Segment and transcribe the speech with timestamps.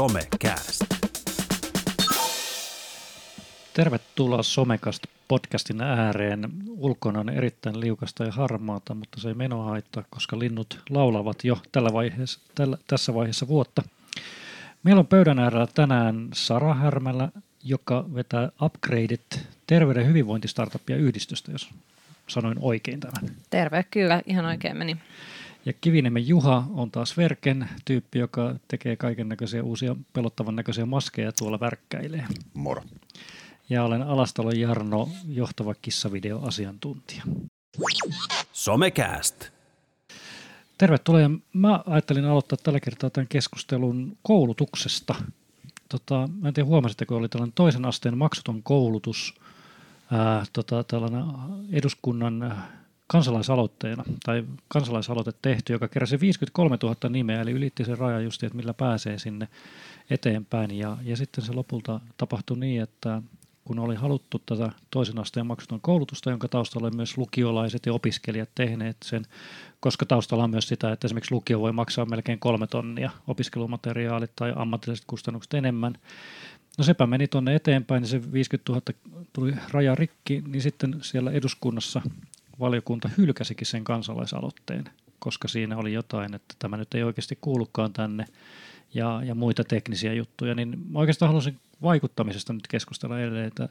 [0.00, 0.84] Somecast.
[3.74, 6.50] Tervetuloa Somekast podcastin ääreen.
[6.68, 11.58] Ulkona on erittäin liukasta ja harmaata, mutta se ei menoa haittaa, koska linnut laulavat jo
[11.72, 13.82] tällä vaiheessa, tällä, tässä vaiheessa vuotta.
[14.82, 17.28] Meillä on pöydän äärellä tänään Sara Härmälä,
[17.64, 21.70] joka vetää Upgradeit terveyden hyvinvointistartupia yhdistystä, jos
[22.26, 23.36] sanoin oikein tämän.
[23.50, 24.96] Terve, kyllä, ihan oikein meni.
[25.64, 31.32] Ja Kiviniemen Juha on taas Verken tyyppi, joka tekee kaiken näköisiä uusia pelottavan näköisiä maskeja
[31.32, 32.26] tuolla värkkäilee.
[32.54, 32.82] Moro.
[33.70, 37.22] Ja olen Alastalon Jarno, johtava kissavideoasiantuntija.
[38.52, 39.48] Somecast.
[40.78, 41.30] Tervetuloa.
[41.52, 45.14] Mä ajattelin aloittaa tällä kertaa tämän keskustelun koulutuksesta.
[45.88, 49.34] Tota, mä en tiedä huomasitteko, oli tällainen toisen asteen maksuton koulutus,
[50.10, 51.24] ää, tota, tällainen
[51.72, 52.54] eduskunnan
[53.10, 58.56] kansalaisaloitteena, tai kansalaisaloite tehty, joka keräsi 53 000 nimeä, eli ylitti sen rajan just, että
[58.56, 59.48] millä pääsee sinne
[60.10, 60.70] eteenpäin.
[60.78, 63.22] Ja, ja sitten se lopulta tapahtui niin, että
[63.64, 68.48] kun oli haluttu tätä toisen asteen maksuton koulutusta, jonka taustalla oli myös lukiolaiset ja opiskelijat
[68.54, 69.26] tehneet sen,
[69.80, 74.52] koska taustalla on myös sitä, että esimerkiksi lukio voi maksaa melkein kolme tonnia opiskelumateriaalit tai
[74.56, 75.94] ammatilliset kustannukset enemmän.
[76.78, 78.82] No sepä meni tuonne eteenpäin, niin se 50 000
[79.32, 82.02] tuli raja rikki, niin sitten siellä eduskunnassa
[82.60, 84.84] valiokunta hylkäsikin sen kansalaisaloitteen,
[85.18, 88.24] koska siinä oli jotain, että tämä nyt ei oikeasti kuulukaan tänne
[88.94, 93.68] ja, ja muita teknisiä juttuja, niin mä oikeastaan halusin vaikuttamisesta nyt keskustella edelleen, että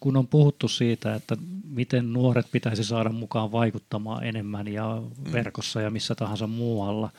[0.00, 1.36] kun on puhuttu siitä, että
[1.68, 5.32] miten nuoret pitäisi saada mukaan vaikuttamaan enemmän ja mm.
[5.32, 7.10] verkossa ja missä tahansa muualla,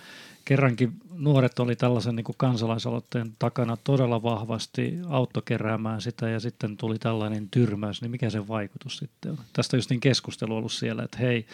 [0.47, 6.99] kerrankin nuoret oli tällaisen niin kuin kansalaisaloitteen takana todella vahvasti autokeräämään sitä ja sitten tuli
[6.99, 9.37] tällainen tyrmäys, niin mikä se vaikutus sitten on?
[9.53, 11.45] Tästä on just niin keskustelu ollut siellä, että hei,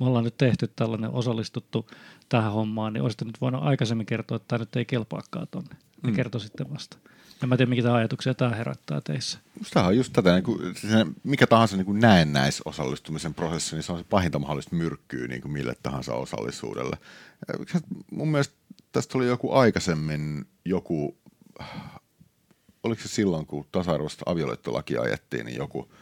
[0.00, 1.86] me ollaan nyt tehty tällainen osallistuttu
[2.28, 5.76] tähän hommaan, niin olisitte nyt voinut aikaisemmin kertoa, että tämä nyt ei kelpaakaan tonne.
[6.02, 6.16] Ne mm.
[6.16, 6.98] kertoi sitten vasta.
[7.42, 9.38] En mä tiedä, mitä ajatuksia tämä herättää teissä.
[9.74, 10.58] Tämä on just tätä, niin kuin,
[11.24, 15.74] mikä tahansa niin näennäisosallistumisen prosessi, niin se on se pahinta mahdollista myrkkyä niin kuin mille
[15.82, 16.96] tahansa osallisuudelle.
[18.10, 18.54] Mun mielestä
[18.92, 21.18] tästä oli joku aikaisemmin joku,
[22.82, 25.92] oliko se silloin, kun tasa-arvoista avioliittolakia ajettiin, niin joku,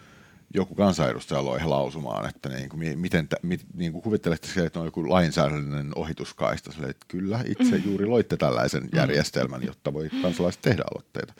[0.54, 4.84] joku kansanedustaja loi lausumaan, että niin kuin, miten, mit, niin kuin kuvittelette se, että on
[4.84, 6.72] joku lainsäädännöllinen ohituskaista.
[6.72, 7.82] Sille, että kyllä, itse mm.
[7.84, 8.88] juuri loitte tällaisen mm.
[8.92, 11.34] järjestelmän, jotta voi kansalaiset tehdä aloitteita.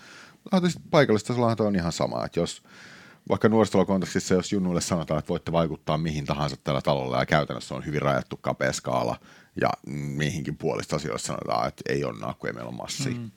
[0.90, 2.62] Paikallista tasolla on ihan sama, että jos
[3.28, 7.86] vaikka nuorisotalokontekstissa, jos junnuille sanotaan, että voitte vaikuttaa mihin tahansa tällä talolla ja käytännössä on
[7.86, 9.16] hyvin rajattu kapea skaala
[9.60, 13.10] ja mihinkin puolista asioista sanotaan, että ei ole nakku ja meillä on massi.
[13.10, 13.30] Mm.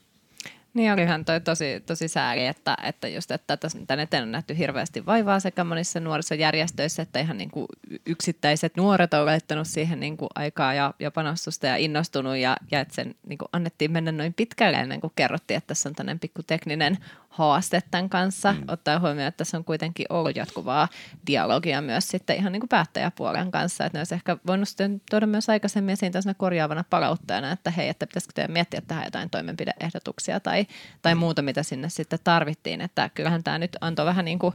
[0.74, 3.58] Niin olihan toi tosi, tosi sääli, että, että just, että
[3.88, 7.68] tämän eteen on nähty hirveästi vaivaa sekä monissa nuorisojärjestöissä, että ihan niin kuin
[8.06, 12.80] yksittäiset nuoret on laittanut siihen niin kuin aikaa ja, ja panostusta ja innostunut ja, ja
[12.80, 16.20] että sen niin kuin annettiin mennä noin pitkälle ennen kuin kerrottiin, että tässä on tämmöinen
[16.20, 16.98] pikku tekninen
[17.34, 18.64] haaste tämän kanssa, mm.
[18.68, 20.88] ottaa huomioon, että tässä on kuitenkin ollut jatkuvaa
[21.28, 25.28] dialogia myös sitten ihan niin kuin päättäjäpuolen kanssa, että ne olisi ehkä voinut sitten tuoda
[25.28, 30.40] myös aikaisemmin esiin tämmöisenä korjaavana palautteena, että hei, että pitäisikö teidän miettiä tähän jotain toimenpideehdotuksia
[30.40, 30.68] tai,
[31.02, 31.20] tai mm.
[31.20, 34.54] muuta, mitä sinne sitten tarvittiin, että kyllähän tämä nyt antoi vähän niin kuin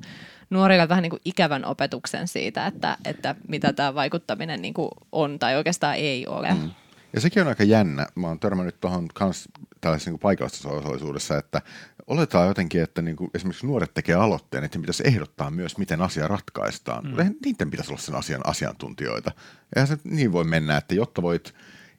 [0.50, 5.38] nuorille vähän niin kuin ikävän opetuksen siitä, että, että mitä tämä vaikuttaminen niin kuin on
[5.38, 6.54] tai oikeastaan ei ole.
[6.54, 6.70] Mm.
[7.12, 8.06] Ja sekin on aika jännä.
[8.14, 9.48] Mä oon törmännyt tuohon kans
[9.80, 11.62] tällaisessa niin paikallisessa osallisuudessa, että
[12.08, 16.28] oletaan jotenkin, että niin kuin esimerkiksi nuoret tekee aloitteen, että pitäisi ehdottaa myös, miten asia
[16.28, 17.04] ratkaistaan.
[17.04, 17.18] Mm.
[17.18, 19.32] Eihän niiden pitäisi olla sen asian asiantuntijoita.
[19.76, 21.54] Eihän se niin voi mennä, että jotta voit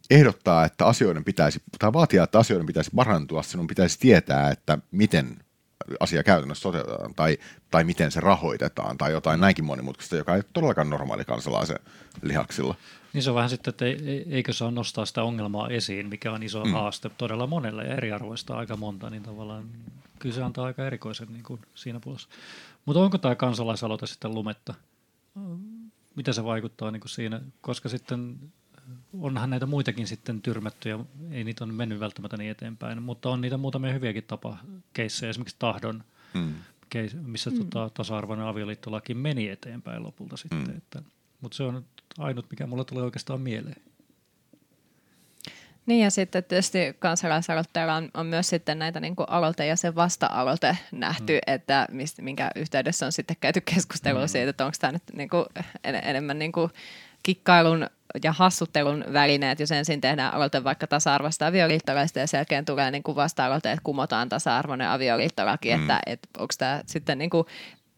[0.09, 5.37] ehdottaa, että asioiden pitäisi, tai vaatia, että asioiden pitäisi parantua, sinun pitäisi tietää, että miten
[5.99, 7.37] asia käytännössä toteutetaan tai,
[7.71, 11.79] tai miten se rahoitetaan tai jotain näinkin monimutkaista, joka ei todellakaan normaali kansalaisen
[12.21, 12.75] lihaksilla.
[13.13, 13.85] Niin se on vähän sitten, että
[14.29, 16.71] eikö saa nostaa sitä ongelmaa esiin, mikä on iso mm.
[16.71, 19.63] haaste todella monelle ja eriarvoista aika monta, niin tavallaan
[20.19, 22.29] kyllä se antaa aika erikoisen niin kuin siinä puolessa.
[22.85, 24.73] Mutta onko tämä kansalaisaloite sitten lumetta?
[26.15, 27.41] Mitä se vaikuttaa niin kuin siinä?
[27.61, 28.35] Koska sitten
[29.19, 30.99] onhan näitä muitakin sitten tyrmätty ja
[31.31, 34.57] ei niitä ole mennyt välttämättä niin eteenpäin, mutta on niitä muutamia hyviäkin tapa
[34.93, 36.03] keissejä, esimerkiksi tahdon,
[36.33, 36.53] mm.
[36.95, 37.57] case, missä mm.
[37.57, 40.63] tota, tasa-arvoinen avioliittolaki meni eteenpäin lopulta sitten.
[40.63, 40.77] Mm.
[40.77, 41.01] Että,
[41.41, 41.85] mutta se on
[42.17, 43.75] ainut, mikä mulle tulee oikeastaan mieleen.
[45.85, 50.77] Niin ja sitten tietysti kansalaisaloitteella on, on myös sitten näitä niin aloite ja se vasta-aloite
[50.91, 51.53] nähty, mm.
[51.53, 54.27] että mistä, minkä yhteydessä on sitten käyty keskustelua mm.
[54.27, 55.45] siitä, että onko tämä nyt niin kuin
[55.83, 56.71] en, enemmän niin kuin
[57.23, 57.87] kikkailun
[58.23, 63.03] ja hassuttelun välineet, jos ensin tehdään aloite vaikka tasa-arvoista avioliittolaista ja sen jälkeen tulee niin
[63.03, 65.81] kuin vasta-aloite, että kumotaan tasa-arvoinen avioliittolaki, mm.
[65.81, 67.45] että, että onko tämä sitten niin kuin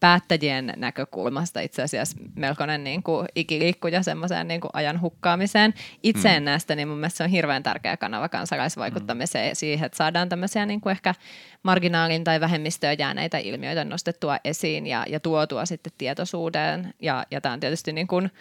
[0.02, 5.74] päättäjien näkökulmasta itse asiassa melkoinen niin kuin ikiliikkuja semmoiseen niin kuin ajan hukkaamiseen.
[6.04, 6.46] Itse en mm.
[6.46, 9.56] näistä, niin mun mielestä se on hirveän tärkeä kanava kansalaisvaikuttamiseen mm.
[9.56, 11.16] siihen, että saadaan tämmöisiä niin kuin ehkä
[11.64, 16.94] marginaalin tai vähemmistöön jääneitä ilmiöitä nostettua esiin ja, ja tuotua sitten tietoisuuteen.
[17.00, 18.32] Ja, ja tämä on tietysti niin kuin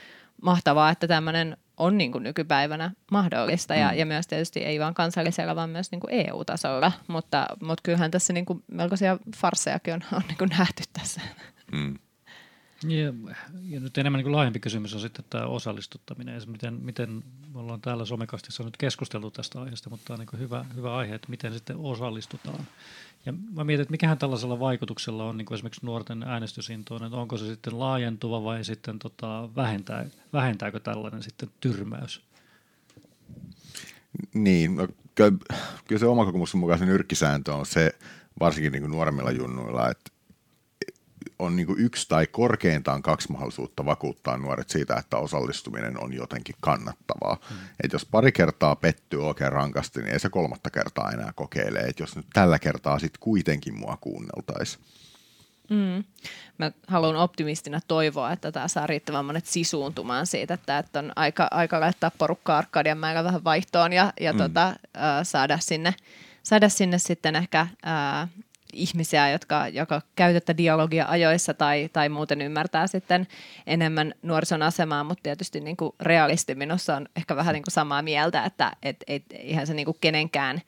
[0.42, 3.98] mahtavaa, että tämmöinen on niin kuin nykypäivänä mahdollista ja, mm.
[3.98, 8.32] ja myös tietysti ei vain kansallisella, vaan myös niin kuin EU-tasolla, mutta, mutta kyllähän tässä
[8.32, 11.20] niin kuin melkoisia farsejakin on, on niin kuin nähty tässä.
[11.72, 11.98] Mm.
[12.88, 13.12] Ja,
[13.68, 16.42] ja nyt enemmän niin laajempi kysymys on sitten tämä osallistuttaminen.
[16.46, 17.22] Miten, miten
[17.54, 21.14] me ollaan täällä somekastissa nyt keskusteltu tästä aiheesta, mutta tämä on niin hyvä, hyvä aihe,
[21.14, 22.66] että miten sitten osallistutaan.
[23.26, 27.36] Ja mä mietin, että mikähän tällaisella vaikutuksella on niin kuin esimerkiksi nuorten äänestysintoon, että onko
[27.36, 32.22] se sitten laajentuva vai sitten tota, vähentää, vähentääkö tällainen sitten tyrmäys?
[34.34, 35.32] Niin, no, kyllä,
[35.88, 37.98] kyllä se oma kokemuksen mukaan se nyrkkisääntö on se,
[38.40, 40.10] varsinkin niin kuin nuoremmilla junnuilla, että
[41.40, 47.36] on niin yksi tai korkeintaan kaksi mahdollisuutta vakuuttaa nuoret siitä, että osallistuminen on jotenkin kannattavaa.
[47.50, 47.56] Mm.
[47.84, 51.78] Et jos pari kertaa pettyy oikein rankasti, niin ei se kolmatta kertaa enää kokeile.
[51.78, 54.84] Et jos nyt tällä kertaa sitten kuitenkin mua kuunneltaisiin.
[55.70, 56.04] Mm.
[56.58, 61.48] Mä haluan optimistina toivoa, että tämä saa riittävän monet sisuuntumaan siitä, että, että on aika,
[61.50, 64.38] aika laittaa porukkaa Arkadian määrä vähän vaihtoon ja, ja mm.
[64.38, 64.76] tota, äh,
[65.22, 65.94] saada, sinne,
[66.42, 68.28] saada sinne sitten ehkä äh,
[68.72, 73.26] ihmisiä, jotka, joka käytettä dialogia ajoissa tai, tai muuten ymmärtää sitten
[73.66, 78.02] enemmän nuorison asemaa, mutta tietysti niin kuin realisti minussa on ehkä vähän niin kuin samaa
[78.02, 80.60] mieltä, että et, et, eihän se niin kuin kenenkään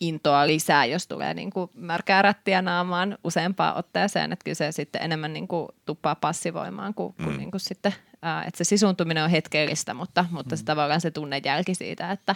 [0.00, 5.02] intoa lisää, jos tulee niin kuin märkää rättiä naamaan useampaan otteeseen, että kyllä se sitten
[5.02, 7.24] enemmän niin kuin tuppaa passivoimaan kuin, mm.
[7.24, 10.58] kuin, niin kuin sitten, ää, että se sisuntuminen on hetkellistä, mutta, mutta mm.
[10.58, 12.34] se tavallaan se tunnejälki siitä, että,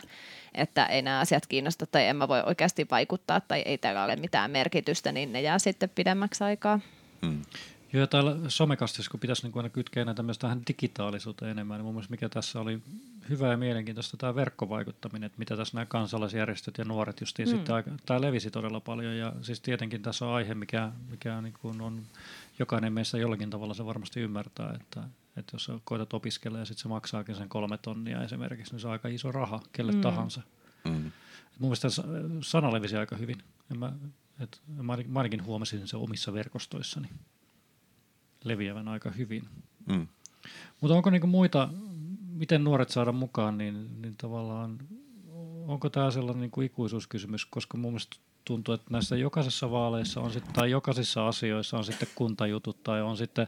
[0.54, 4.16] että ei nämä asiat kiinnosta tai en mä voi oikeasti vaikuttaa tai ei täällä ole
[4.16, 6.80] mitään merkitystä, niin ne jää sitten pidemmäksi aikaa.
[7.26, 7.42] Hmm.
[7.92, 11.94] Joo, täällä somekastissa, kun pitäisi niin aina kytkeä näitä myös tähän digitaalisuuteen enemmän, niin mun
[11.94, 12.82] mielestä mikä tässä oli
[13.28, 17.56] hyvä ja mielenkiintoista, tämä verkkovaikuttaminen, että mitä tässä nämä kansalaisjärjestöt ja nuoret justiin mm.
[17.56, 21.80] sitten, tämä levisi todella paljon ja siis tietenkin tässä on aihe, mikä, mikä niin kuin
[21.80, 22.02] on,
[22.58, 25.00] jokainen meissä jollakin tavalla se varmasti ymmärtää, että,
[25.36, 28.92] että jos koetat opiskella ja sitten se maksaakin sen kolme tonnia esimerkiksi, niin se on
[28.92, 30.00] aika iso raha kelle mm.
[30.00, 30.42] tahansa.
[30.84, 31.12] Mm.
[31.58, 31.88] Mun mielestä
[32.40, 33.38] sana levisi aika hyvin.
[33.70, 33.92] En mä,
[34.40, 37.08] et, mä ainakin huomasin se omissa verkostoissani
[38.48, 39.42] leviävän aika hyvin.
[39.86, 40.06] Mm.
[40.80, 41.68] Mutta onko niinku muita,
[42.32, 44.78] miten nuoret saada mukaan, niin, niin tavallaan
[45.66, 50.44] onko tämä sellainen niinku ikuisuuskysymys, koska mun mielestä tuntuu, että näissä jokaisessa vaaleissa on sit,
[50.52, 53.46] tai jokaisissa asioissa on sitten kuntajutut tai on sitten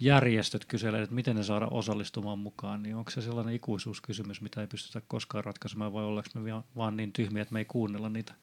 [0.00, 4.66] järjestöt kyselee, että miten ne saada osallistumaan mukaan, niin onko se sellainen ikuisuuskysymys, mitä ei
[4.66, 8.34] pystytä koskaan ratkaisemaan, vai ollaanko me vaan niin tyhmiä, että me ei kuunnella niitä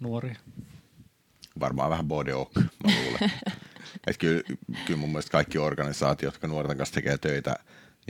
[0.00, 0.36] nuoria?
[1.60, 3.32] Varmaan vähän body ok, mä luulen.
[4.06, 4.42] että kyllä,
[4.86, 7.56] kyllä mun mielestä kaikki organisaatiot, jotka nuorten kanssa tekee töitä,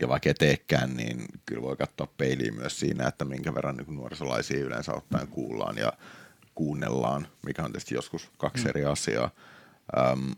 [0.00, 3.96] ja vaikka ei teekään, niin kyllä voi katsoa peiliin myös siinä, että minkä verran niin
[3.96, 5.92] nuorisolaisia yleensä ottaen kuullaan ja
[6.54, 8.70] kuunnellaan, mikä on tietysti joskus kaksi mm.
[8.70, 9.30] eri asiaa.
[10.12, 10.32] Um,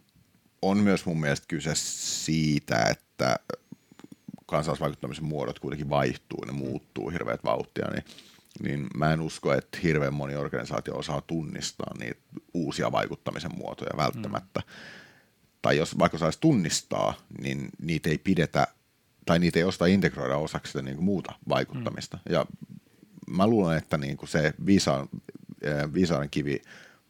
[0.63, 3.37] on myös mun mielestä kyse siitä, että
[4.47, 8.05] kansalaisvaikuttamisen muodot kuitenkin vaihtuu, ne muuttuu hirveät vauhtia, niin,
[8.63, 12.21] niin mä en usko, että hirveän moni organisaatio osaa tunnistaa niitä
[12.55, 14.61] uusia vaikuttamisen muotoja välttämättä.
[14.61, 15.06] Mm.
[15.67, 18.67] Tai jos vaikka saisi tunnistaa, niin niitä ei pidetä,
[19.25, 22.17] tai niitä ei osta integroida osaksi sitä niin kuin muuta vaikuttamista.
[22.17, 22.33] Mm.
[22.35, 22.47] Ja
[23.27, 25.09] mä luulen, että niin kuin se viisaan,
[25.95, 26.63] viisauden kivi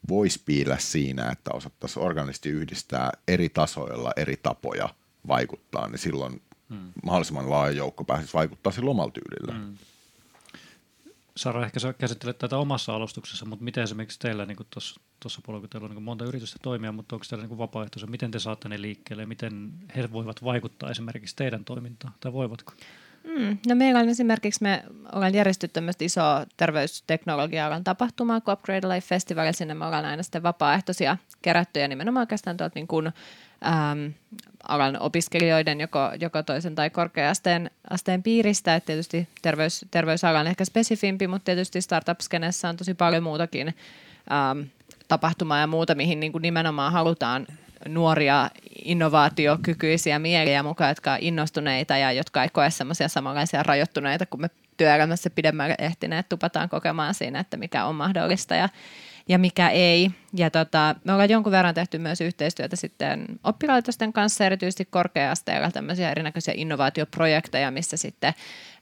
[0.09, 4.89] voisi piillä siinä, että osattaisiin organisti yhdistää eri tasoilla eri tapoja
[5.27, 6.91] vaikuttaa, niin silloin hmm.
[7.03, 9.53] mahdollisimman laaja joukko pääsisi vaikuttaa sillä omalla tyylillä.
[9.53, 9.77] Hmm.
[11.37, 15.85] Sara, ehkä sä käsittelet tätä omassa alustuksessa, mutta miten esimerkiksi teillä niin tuossa puolella, teillä
[15.85, 19.23] on niin monta yritystä toimia, mutta onko teillä niin vapaaehtoisia, miten te saatte ne liikkeelle
[19.23, 22.73] ja miten he voivat vaikuttaa esimerkiksi teidän toimintaan, tai voivatko?
[23.23, 29.07] Mm, no meillä on esimerkiksi, me ollaan järjestetty tämmöistä isoa terveysteknologia-alan tapahtumaa kuin Upgrade Life
[29.07, 33.11] Festival, ja sinne me ollaan aina sitten vapaaehtoisia kerättyjä nimenomaan oikeastaan tuolta niin kuin,
[33.65, 34.13] äm,
[34.67, 40.65] alan opiskelijoiden joko, joko toisen tai korkea-asteen asteen piiristä, että tietysti terveys, terveysala on ehkä
[40.65, 43.67] spesifimpi, mutta tietysti startup-skenessä on tosi paljon muutakin
[44.31, 44.65] äm,
[45.07, 47.47] tapahtumaa ja muuta, mihin niin kuin nimenomaan halutaan
[47.87, 48.49] nuoria
[48.85, 54.49] innovaatiokykyisiä mieliä mukaan, jotka on innostuneita ja jotka ei koe semmoisia samanlaisia rajoittuneita, kun me
[54.77, 58.55] työelämässä pidemmälle ehtineet tupataan kokemaan siinä, että mikä on mahdollista.
[58.55, 58.69] Ja,
[59.27, 60.11] ja mikä ei.
[60.33, 66.11] Ja tota, me ollaan jonkun verran tehty myös yhteistyötä sitten oppilaitosten kanssa, erityisesti korkea-asteella tämmöisiä
[66.11, 68.33] erinäköisiä innovaatioprojekteja, missä sitten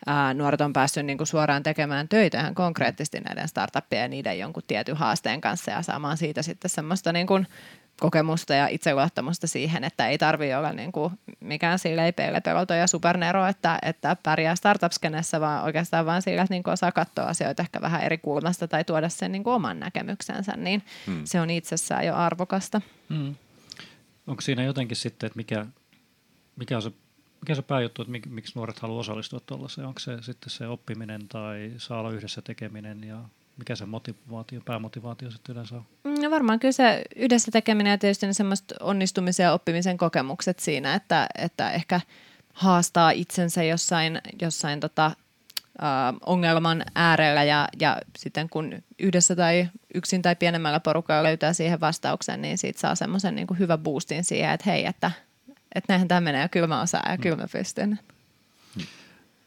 [0.06, 4.40] ää, nuoret on päässyt niin kuin suoraan tekemään töitä ihan konkreettisesti näiden startuppien ja niiden
[4.40, 7.48] jonkun tietyn haasteen kanssa ja saamaan siitä sitten semmoista niin kuin
[8.00, 13.46] kokemusta ja itseluottamusta siihen, että ei tarvitse olla niin kuin mikään silleen peilepeloto ja supernero,
[13.48, 17.82] että, että pärjää startup-skenessä, vaan oikeastaan vaan sillä, että niin kuin osaa katsoa asioita ehkä
[17.82, 21.22] vähän eri kulmasta tai tuoda sen niin kuin oman näkemyksensä, niin hmm.
[21.26, 22.82] se on itsessään jo arvokasta.
[23.10, 23.36] Hmm.
[24.28, 25.66] Onko siinä jotenkin sitten, että mikä,
[26.56, 26.92] mikä on se
[27.42, 29.88] mikä se pääjuttu, että miksi nuoret haluaa osallistua tuollaiseen?
[29.88, 33.22] Onko se sitten se oppiminen tai saa olla yhdessä tekeminen ja
[33.58, 35.86] mikä se motivaatio, päämotivaatio sitten yleensä on?
[36.04, 40.60] Mm, no varmaan kyllä se yhdessä tekeminen ja tietysti ne semmoista onnistumisen ja oppimisen kokemukset
[40.60, 42.02] siinä, että, että ehkä
[42.54, 50.22] haastaa itsensä jossain, jossain tota, äh, ongelman äärellä ja, ja sitten kun yhdessä tai yksin
[50.22, 54.70] tai pienemmällä porukalla löytää siihen vastauksen, niin siitä saa semmoisen niin hyvän boostin siihen, että
[54.70, 55.12] hei, että,
[55.76, 58.00] että näinhän tämä menee ja kyllä mä osaan ja kyllä mä pystyn.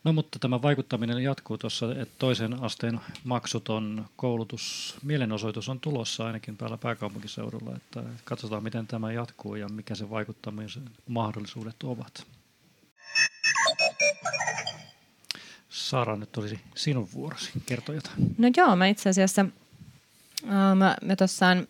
[0.04, 6.56] No mutta tämä vaikuttaminen jatkuu tuossa, että toisen asteen maksuton koulutus, mielenosoitus on tulossa ainakin
[6.56, 12.26] päällä pääkaupunkiseudulla, että katsotaan miten tämä jatkuu ja mikä se vaikuttamisen mahdollisuudet ovat.
[15.68, 17.50] Saara, nyt olisi sinun vuorosi.
[17.66, 18.34] Kerto jotain.
[18.38, 19.46] No joo, mä itse asiassa,
[20.74, 21.68] mä, mä tuossaan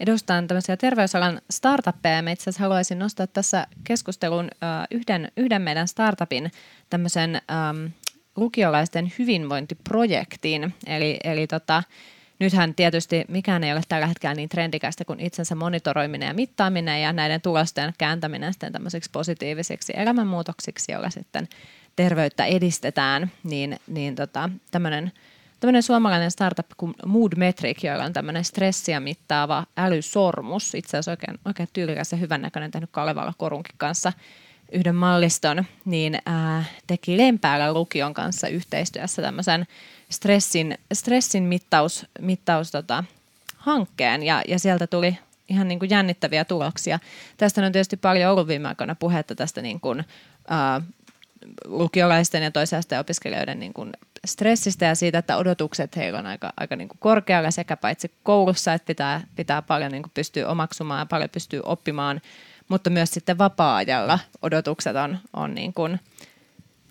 [0.00, 2.22] edustan tämmöisiä terveysalan startuppeja.
[2.22, 4.50] Mä itse asiassa haluaisin nostaa tässä keskustelun uh,
[4.90, 6.50] yhden, yhden meidän startupin
[6.90, 7.40] tämmöisen
[7.70, 7.90] um,
[8.36, 10.74] lukiolaisten hyvinvointiprojektin.
[10.86, 11.82] Eli, eli tota,
[12.38, 17.12] nythän tietysti mikään ei ole tällä hetkellä niin trendikästä kuin itsensä monitoroiminen ja mittaaminen ja
[17.12, 21.48] näiden tulosten kääntäminen sitten tämmöisiksi positiivisiksi elämänmuutoksiksi, joilla sitten
[21.96, 25.12] terveyttä edistetään, niin, niin tota, tämmöinen–
[25.60, 30.74] tämmöinen suomalainen startup kuin Mood Metric, jolla on tämmöinen stressiä mittaava älysormus.
[30.74, 34.12] Itse asiassa oikein, oikein tyylikäs ja hyvännäköinen tehnyt Kalevalla Korunkin kanssa
[34.72, 39.66] yhden malliston, niin ää, teki Lempäällä lukion kanssa yhteistyössä tämmöisen
[40.10, 43.04] stressin, stressin mittaus, mittaus tota,
[43.56, 45.18] hankkeen ja, ja sieltä tuli
[45.48, 46.98] ihan niin kuin jännittäviä tuloksia.
[47.36, 50.04] Tästä on tietysti paljon ollut viime aikoina puhetta tästä niin kuin,
[50.48, 50.80] ää,
[51.64, 53.92] lukiolaisten ja toisen asteen opiskelijoiden niin kuin
[54.26, 58.72] stressistä ja siitä, että odotukset heillä on aika, aika niin kuin korkealla sekä paitsi koulussa,
[58.72, 62.20] että pitää, pitää paljon niin kuin pystyä omaksumaan ja paljon pystyä oppimaan,
[62.68, 66.00] mutta myös sitten vapaa-ajalla odotukset on, on niin kuin,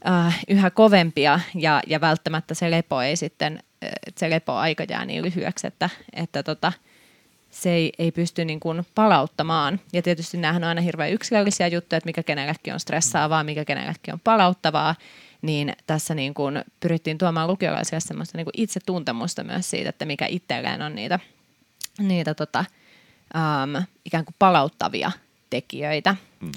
[0.08, 3.64] äh, yhä kovempia ja, ja välttämättä se lepo ei sitten,
[4.18, 6.74] se lepoaika jää niin lyhyeksi, että, että tota,
[7.52, 9.80] se ei, ei pysty niin kuin palauttamaan.
[9.94, 14.14] Ja tietysti nämähän on aina hirveän yksilöllisiä juttuja, että mikä kenellekin on stressaavaa, mikä kenellekin
[14.14, 14.96] on palauttavaa
[15.42, 20.26] niin tässä niin kuin pyrittiin tuomaan lukiolaisille semmoista niin kuin itsetuntemusta myös siitä, että mikä
[20.26, 21.20] itselleen on niitä,
[22.00, 22.66] niitä tota,
[23.36, 25.12] um, ikään kuin palauttavia
[25.56, 26.16] tekijöitä.
[26.40, 26.52] Mm.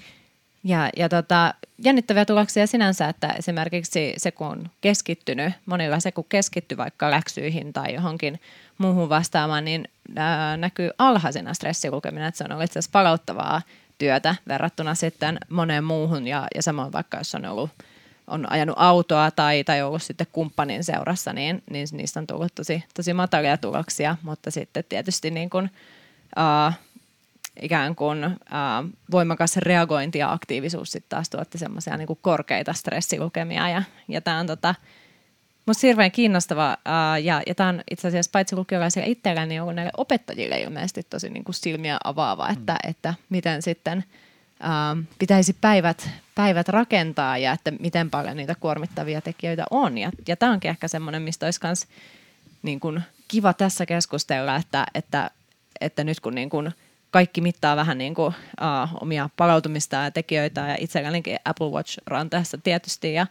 [0.64, 6.24] Ja, ja tota, jännittäviä tuloksia sinänsä, että esimerkiksi se kun on keskittynyt, monilla se kun
[6.28, 8.40] keskittyy vaikka läksyihin tai johonkin
[8.78, 13.62] muuhun vastaamaan, niin ää, näkyy alhaisena stressilukeminen, että se on ollut itse asiassa palauttavaa
[13.98, 17.70] työtä verrattuna sitten moneen muuhun ja, ja samoin vaikka jos on ollut
[18.26, 22.84] on ajanut autoa tai, tai ollut sitten kumppanin seurassa, niin, niin niistä on tullut tosi,
[22.94, 25.70] tosi matalia tuloksia, mutta sitten tietysti niin kuin,
[26.36, 26.74] uh,
[27.62, 33.68] ikään kuin uh, voimakas reagointi ja aktiivisuus sitten taas tuotti semmoisia niin kuin korkeita stressilukemia
[33.68, 34.74] ja, ja tämä on tota,
[35.66, 39.76] Musta hirveän kiinnostava uh, ja, ja tämä on itse asiassa paitsi lukiolaisille itselleen, niin on
[39.76, 42.90] näille opettajille ilmeisesti tosi niin kuin silmiä avaava, että, mm.
[42.90, 44.04] että miten sitten–
[44.64, 49.98] Ähm, pitäisi päivät, päivät rakentaa ja että miten paljon niitä kuormittavia tekijöitä on.
[49.98, 51.86] Ja, ja tämä onkin ehkä semmoinen, mistä olisi myös
[52.62, 55.30] niin kuin kiva tässä keskustella, että, että,
[55.80, 56.72] että nyt kun niin kuin
[57.10, 62.58] kaikki mittaa vähän niin kuin, uh, omia palautumista ja tekijöitä ja itsellänikin Apple Watch ranteessa
[62.58, 63.26] tietysti ja,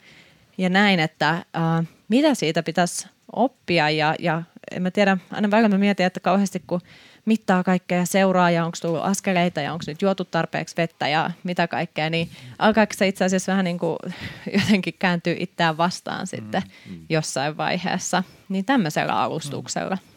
[0.57, 5.69] ja näin, että uh, mitä siitä pitäisi oppia ja, ja en mä tiedä, aina välillä
[5.69, 6.81] mä mietin, että kauheasti kun
[7.25, 11.31] mittaa kaikkea ja seuraa ja onko tullut askeleita ja onko nyt juotu tarpeeksi vettä ja
[11.43, 12.29] mitä kaikkea, niin
[12.59, 13.97] alkaako se itse asiassa vähän niin kuin
[14.59, 17.05] jotenkin kääntyy itseään vastaan sitten mm, mm.
[17.09, 19.95] jossain vaiheessa, niin tämmöisellä alustuksella.
[19.95, 20.16] Mm.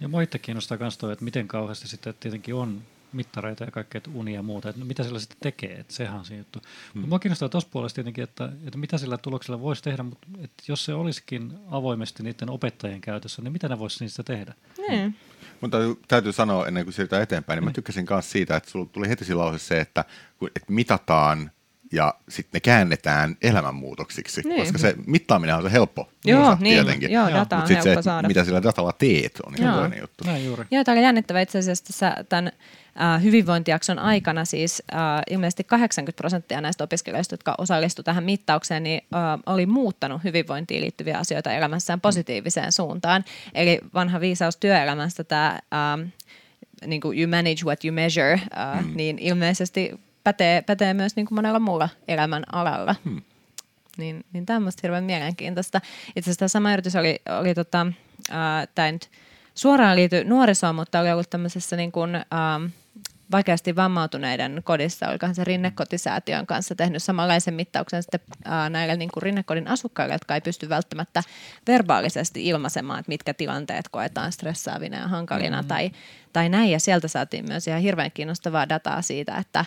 [0.00, 4.00] Ja mua itse kiinnostaa myös toi, että miten kauheasti sitten tietenkin on mittareita ja kaikkea
[4.14, 6.58] unia ja muuta, että mitä sillä sitten tekee, että sehän on se juttu.
[6.58, 6.64] Mm.
[6.94, 10.62] Mutta mua kiinnostaa tuossa puolesta tietenkin, että, että mitä sillä tuloksella voisi tehdä, mutta että
[10.68, 14.54] jos se olisikin avoimesti niiden opettajien käytössä, niin mitä ne voisi niistä tehdä?
[14.90, 15.12] Mm.
[15.60, 15.78] Mutta
[16.08, 17.74] täytyy sanoa ennen kuin siirrytään eteenpäin, niin mä mm.
[17.74, 20.04] tykkäsin myös siitä, että sulla tuli heti lause se, että,
[20.56, 21.50] että mitataan
[21.92, 24.60] ja sitten ne käännetään elämänmuutoksiksi, niin.
[24.60, 27.12] koska se mittaaminen on se helppo joo, osa niin, tietenkin.
[27.12, 28.28] Joo, data on helppo se, saada.
[28.28, 30.24] mitä sillä datalla teet, on ihan toinen juttu.
[30.24, 30.64] Näin juuri.
[30.70, 32.52] Joo, tämä oli jännittävä itse asiassa tässä tämän
[33.00, 34.98] äh, hyvinvointijakson aikana siis äh,
[35.30, 41.18] ilmeisesti 80 prosenttia näistä opiskelijoista, jotka osallistuivat tähän mittaukseen, niin äh, oli muuttanut hyvinvointiin liittyviä
[41.18, 43.24] asioita elämässään positiiviseen suuntaan.
[43.54, 45.58] Eli vanha viisaus työelämästä tämä...
[45.72, 46.12] Äh,
[46.86, 48.96] niin kuin you manage what you measure, uh, mm.
[48.96, 52.94] niin ilmeisesti pätee, pätee myös niin kuin monella muulla elämän alalla.
[53.04, 53.22] Mm.
[53.96, 55.80] Niin, niin tämä on minusta hirveän mielenkiintoista.
[56.16, 57.86] Itse asiassa tämä sama yritys oli, oli tota,
[58.30, 58.34] uh,
[58.74, 59.10] tämä nyt
[59.54, 62.70] suoraan liity nuorisoon, mutta oli ollut tämmöisessä niin kuin, uh,
[63.32, 69.22] vaikeasti vammautuneiden kodissa, olikohan se Rinnekotisäätiön kanssa tehnyt samanlaisen mittauksen sitten ää, näille niin kuin
[69.22, 71.22] Rinnekodin asukkaille, jotka ei pysty välttämättä
[71.66, 75.68] verbaalisesti ilmaisemaan, että mitkä tilanteet koetaan stressaavina ja hankalina mm-hmm.
[75.68, 75.90] tai,
[76.32, 76.70] tai näin.
[76.70, 79.64] Ja sieltä saatiin myös ihan hirveän kiinnostavaa dataa siitä, että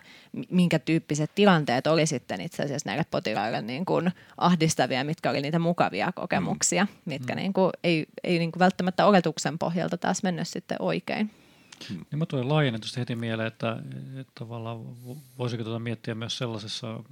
[0.49, 5.59] minkä tyyppiset tilanteet oli sitten itse asiassa näille potilaille niin kuin ahdistavia, mitkä oli niitä
[5.59, 7.41] mukavia kokemuksia, mitkä mm-hmm.
[7.43, 11.40] niin kuin ei, ei niin kuin välttämättä oletuksen pohjalta taas mennyt sitten oikein.
[11.89, 12.05] Hmm.
[12.11, 13.77] Niin mä tulee laajennetusti heti mieleen, että,
[14.19, 14.79] että tavallaan
[15.37, 17.03] voisiko tuota miettiä myös sellaisessa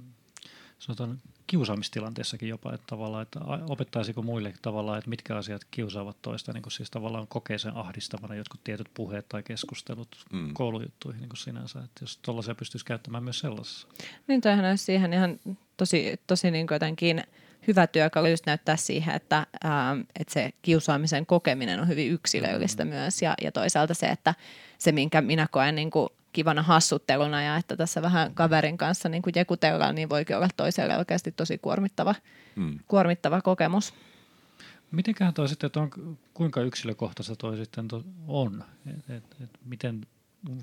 [0.78, 1.18] sanotaan
[1.50, 6.72] kiusaamistilanteessakin jopa, että tavallaan, että opettaisiko muille tavallaan, että mitkä asiat kiusaavat toista, niin kuin
[6.72, 10.54] siis tavallaan kokee sen ahdistavana jotkut tietyt puheet tai keskustelut mm.
[10.54, 13.88] koulujuttuihin niin kuin sinänsä, että jos tuollaisia pystyisi käyttämään myös sellaisessa.
[14.26, 15.40] Niin toihan olisi siihen ihan
[15.76, 17.22] tosi, tosi niin kuin jotenkin
[17.66, 22.98] hyvä työkalu just näyttää siihen, että, ää, että se kiusaamisen kokeminen on hyvin yksilöllistä mm-hmm.
[22.98, 24.34] myös ja, ja toisaalta se, että
[24.78, 29.22] se minkä minä koen niin kuin kivana hassutteluna ja että tässä vähän kaverin kanssa niin
[29.22, 32.14] kuin jekutellaan, niin voikin olla toiselle oikeasti tosi kuormittava,
[32.56, 32.78] mm.
[32.88, 33.94] kuormittava kokemus.
[34.90, 37.88] Mitenköhän toi sitten, että on, kuinka yksilökohtaista toi sitten
[38.28, 38.64] on?
[38.86, 40.06] Et, et, et miten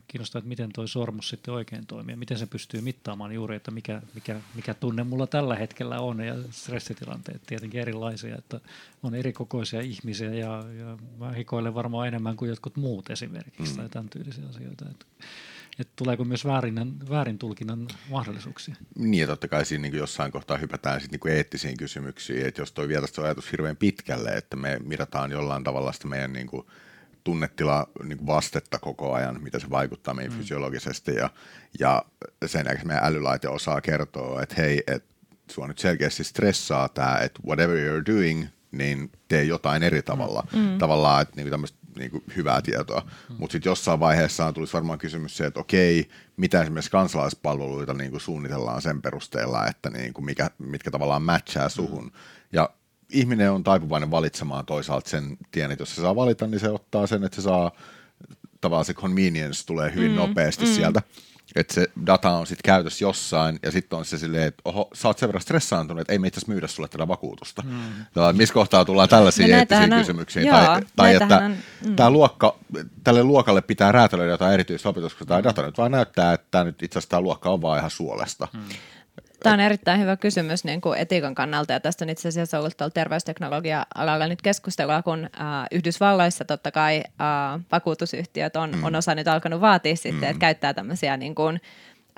[0.07, 3.71] kiinnostaa, että miten tuo sormus sitten oikein toimii ja miten se pystyy mittaamaan juuri, että
[3.71, 8.59] mikä, mikä, mikä tunne mulla tällä hetkellä on ja stressitilanteet tietenkin erilaisia, että
[9.03, 13.77] on eri kokoisia ihmisiä ja, ja mä hikoilen varmaan enemmän kuin jotkut muut esimerkiksi mm.
[13.77, 14.85] tai tämän tyylisiä asioita.
[14.91, 15.05] Että,
[15.79, 18.75] että tuleeko myös väärin, väärin tulkinnan mahdollisuuksia?
[18.95, 22.71] Niin, ja totta kai siinä niin jossain kohtaa hypätään sitten niin eettisiin kysymyksiin, että jos
[22.71, 26.67] toi vietäisi ajatus hirveän pitkälle, että me mirataan jollain tavalla sitä meidän niin kuin
[27.23, 30.37] tunnetila niin vastetta koko ajan, mitä se vaikuttaa meihin mm.
[30.37, 31.29] fysiologisesti ja,
[31.79, 32.05] ja
[32.45, 35.13] sen jälkeen meidän älylaite osaa kertoa, että hei, että
[35.51, 40.47] sua nyt selkeästi stressaa tämä, että whatever you're doing, niin tee jotain eri tavalla.
[40.53, 40.59] Mm.
[40.59, 40.77] mm.
[40.77, 43.01] Tavallaan, että niin tämmöistä niin kuin hyvää tietoa.
[43.29, 43.35] Mm.
[43.39, 48.21] Mutta sitten jossain vaiheessa tulisi varmaan kysymys se, että okei, mitä esimerkiksi kansalaispalveluita niin kuin
[48.21, 52.03] suunnitellaan sen perusteella, että niin kuin mikä, mitkä tavallaan matchaa suhun.
[52.03, 52.11] Mm.
[52.51, 52.69] Ja
[53.11, 57.07] ihminen on taipuvainen valitsemaan toisaalta sen tien, että jos se saa valita, niin se ottaa
[57.07, 57.71] sen, että se saa
[58.61, 60.71] tavallaan se convenience tulee hyvin mm, nopeasti mm.
[60.71, 61.01] sieltä.
[61.57, 65.07] Että se data on sitten käytössä jossain, ja sitten on se silleen, että oho, sä
[65.07, 67.63] oot sen verran stressaantunut, että ei me itse myydä sulle tätä vakuutusta.
[67.65, 67.79] Mm.
[68.13, 70.47] Tavallaan, missä kohtaa tullaan tällaisiin no eettisiin on, kysymyksiin.
[70.47, 71.95] Joo, tai tai että on, mm.
[71.95, 72.59] tämä luokka,
[73.03, 76.83] tälle luokalle pitää räätälöidä jotain erityistä opetusta, tai data nyt vaan näyttää, että tämä nyt
[76.83, 78.47] itse asiassa tämä luokka on vaan ihan suolesta.
[78.53, 78.59] Mm.
[79.43, 82.77] Tämä on erittäin hyvä kysymys niin kuin etiikan kannalta ja tästä on itse asiassa ollut
[82.77, 88.83] tuolla terveysteknologia-alalla nyt keskustelua, kun äh, Yhdysvalloissa totta kai äh, vakuutusyhtiöt on, mm.
[88.83, 90.23] on osa nyt alkanut vaatia sitten, mm.
[90.23, 91.61] että käyttää tämmöisiä niin kuin,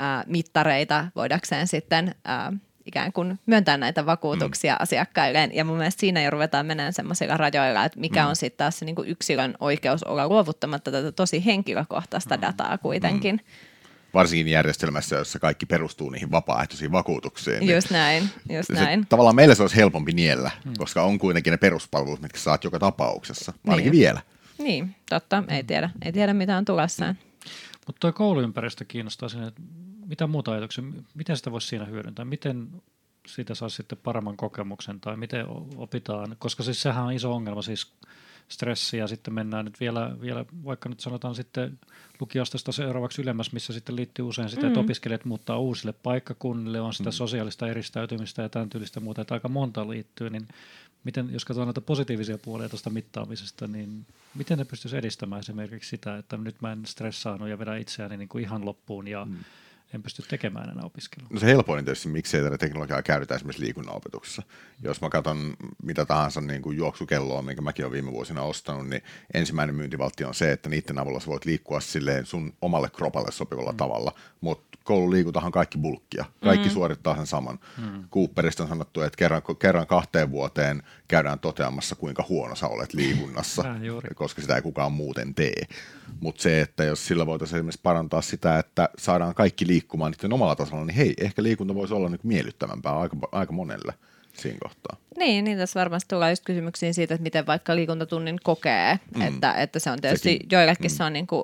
[0.02, 4.84] äh, mittareita voidakseen sitten äh, ikään kuin myöntää näitä vakuutuksia mm.
[4.84, 5.56] asiakkailleen.
[5.56, 8.30] Ja mun mielestä siinä jo ruvetaan menemään semmoisilla rajoilla, että mikä mm.
[8.30, 12.42] on sitten taas se niin kuin yksilön oikeus olla luovuttamatta tätä tosi henkilökohtaista mm.
[12.42, 13.36] dataa kuitenkin.
[13.36, 13.69] Mm
[14.14, 17.60] varsinkin järjestelmässä, jossa kaikki perustuu niihin vapaaehtoisiin vakuutuksiin.
[17.60, 19.06] Niin just näin, just se, näin.
[19.10, 20.74] Tavallaan meille se olisi helpompi niellä, hmm.
[20.78, 24.00] koska on kuitenkin ne peruspalvelut, mitkä saat joka tapauksessa, ainakin niin.
[24.02, 24.22] vielä.
[24.58, 27.16] Niin, totta, ei tiedä, ei tiedä mitä on tulossaan.
[27.16, 27.52] Hmm.
[27.88, 29.62] Mutta tuo kouluympäristö kiinnostaa sinne, että
[30.06, 32.68] mitä muuta ajatuksia, miten sitä voisi siinä hyödyntää, miten
[33.28, 35.46] siitä saa sitten paremman kokemuksen tai miten
[35.76, 37.94] opitaan, koska siis sehän on iso ongelma siis
[38.50, 41.80] stressi ja sitten mennään nyt vielä, vielä vaikka nyt sanotaan sitten
[42.20, 44.86] lukiosta seuraavaksi ylemmäs, missä sitten liittyy usein sitä, että mm.
[44.86, 47.14] opiskelijat muuttaa uusille paikkakunnille, on sitä mm.
[47.14, 50.48] sosiaalista eristäytymistä ja tämän tyylistä muuta, että aika monta liittyy, niin
[51.04, 56.18] miten, jos katsotaan näitä positiivisia puolia tuosta mittaamisesta, niin miten ne pystyisi edistämään esimerkiksi sitä,
[56.18, 59.38] että nyt mä en stressaanut ja vedä itseäni niin kuin ihan loppuun ja mm
[59.94, 61.30] en pysty tekemään enää opiskelua.
[61.32, 64.44] No se helpoin tietysti, miksei tätä teknologiaa käytetä esimerkiksi liikunnan opetuksessa.
[64.84, 69.04] Jos mä katson mitä tahansa niin kuin juoksukelloa, minkä mäkin olen viime vuosina ostanut, niin
[69.34, 73.72] ensimmäinen myyntivaltti on se, että niiden avulla sä voit liikkua silleen sun omalle kropalle sopivalla
[73.72, 73.78] mm.
[73.78, 76.26] tavalla, mutta koululiikuntahan kaikki bulkkia.
[76.44, 76.74] Kaikki mm.
[76.74, 77.60] suorittaa sen saman.
[77.78, 78.10] Mm.
[78.10, 83.64] Cooperista on sanottu, että kerran, kerran kahteen vuoteen käydään toteamassa, kuinka huono sä olet liikunnassa,
[84.16, 85.64] koska sitä ei kukaan muuten tee.
[86.20, 90.56] Mutta se, että jos sillä voitaisiin esimerkiksi parantaa sitä, että saadaan kaikki liikkumaan niiden omalla
[90.56, 93.94] tasolla, niin hei, ehkä liikunta voisi olla nyt miellyttävämpää aika, aika monelle
[94.34, 94.98] siinä kohtaa.
[95.18, 99.22] Niin, niin tässä varmasti tulee just kysymyksiin siitä, että miten vaikka liikuntatunnin kokee, mm.
[99.22, 100.96] että, että se on tietysti, Sekin, joillekin mm.
[100.96, 101.44] se on niin kuin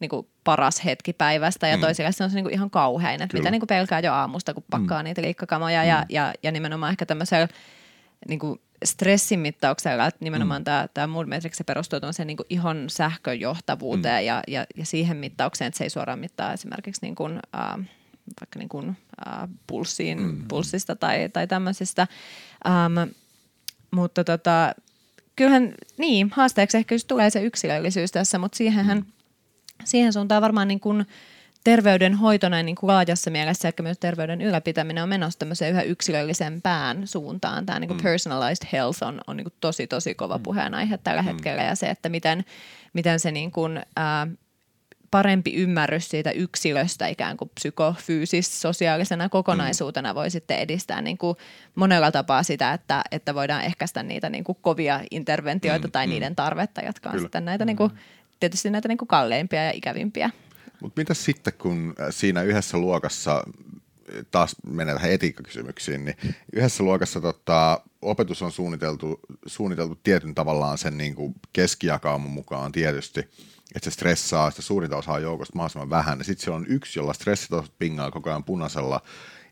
[0.00, 1.80] niin kuin paras hetki päivästä ja mm.
[1.80, 3.42] toisille se on niin kuin ihan kauhein, että Kyllä.
[3.42, 5.04] mitä niin kuin pelkää jo aamusta, kun pakkaa mm.
[5.04, 5.88] niitä liikkakamoja mm.
[5.88, 7.48] ja, ja, ja nimenomaan ehkä tämmöisellä
[8.28, 10.64] niin kuin stressin mittauksella, että nimenomaan mm.
[10.64, 14.26] tämä, tämä Mood Metrics perustuu sen niin ihon sähköjohtavuuteen mm.
[14.26, 17.74] ja, ja, ja siihen mittaukseen, että se ei suoraan mittaa esimerkiksi niin kuin, äh,
[18.40, 18.96] vaikka niin kuin,
[19.28, 20.48] äh, pulssiin, mm.
[20.48, 22.06] pulssista tai, tai tämmöisistä.
[22.66, 23.10] Ähm,
[23.90, 24.74] mutta tota,
[25.36, 29.04] kyllähän niin, haasteeksi ehkä just tulee se yksilöllisyys tässä, mutta siihenhän, mm.
[29.84, 31.06] siihen suuntaan varmaan niin kuin
[31.66, 37.06] terveydenhoito näin niin kuin laajassa mielessä, ehkä myös terveyden ylläpitäminen on menossa tämmöiseen yhä yksilöllisempään
[37.06, 37.66] suuntaan.
[37.66, 38.02] Tämä niin kuin mm.
[38.02, 40.42] personalized health on, on niin kuin tosi, tosi kova mm.
[40.42, 41.26] puheenaihe tällä mm.
[41.26, 42.44] hetkellä ja se, että miten,
[42.92, 44.26] miten se niin kuin, ää,
[45.10, 51.36] parempi ymmärrys siitä yksilöstä ikään kuin psykofyysis sosiaalisena kokonaisuutena voi sitten edistää niin kuin
[51.74, 56.10] monella tapaa sitä, että, että voidaan ehkäistä niitä niin kuin kovia interventioita mm, tai mm.
[56.10, 57.24] niiden tarvetta, jotka on Kyllä.
[57.24, 57.90] sitten näitä niin kuin,
[58.40, 60.30] tietysti näitä niin kuin kalleimpia ja ikävimpiä.
[60.82, 63.44] Mutta mitä sitten, kun äh, siinä yhdessä luokassa,
[64.30, 66.16] taas menee tähän etiikkakysymyksiin, niin
[66.52, 73.20] yhdessä luokassa tota, opetus on suunniteltu, suunniteltu tietyn tavallaan sen niin kuin keskijakauman mukaan tietysti,
[73.74, 76.18] että se stressaa sitä suurinta osaa joukosta mahdollisimman vähän.
[76.18, 79.02] Ja sitten siellä on yksi, jolla stressitasot pingaa koko ajan punaisella.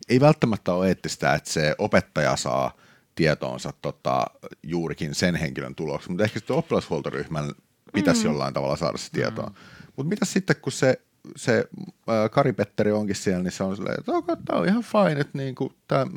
[0.09, 2.77] Ei välttämättä ole eettistä, että se opettaja saa
[3.15, 4.27] tietoonsa tota,
[4.63, 7.53] juurikin sen henkilön tuloksen, mutta ehkä sitten oppilashuoltoryhmän
[7.93, 8.27] pitäisi mm.
[8.27, 9.47] jollain tavalla saada se tietoa.
[9.47, 9.55] Mm.
[9.97, 11.01] Mutta mitä sitten, kun se
[11.37, 11.65] se
[12.09, 15.39] äh, Kari-Petteri onkin siellä, niin se on silleen, että okay, tämä on ihan fine, että
[15.39, 15.73] niinku,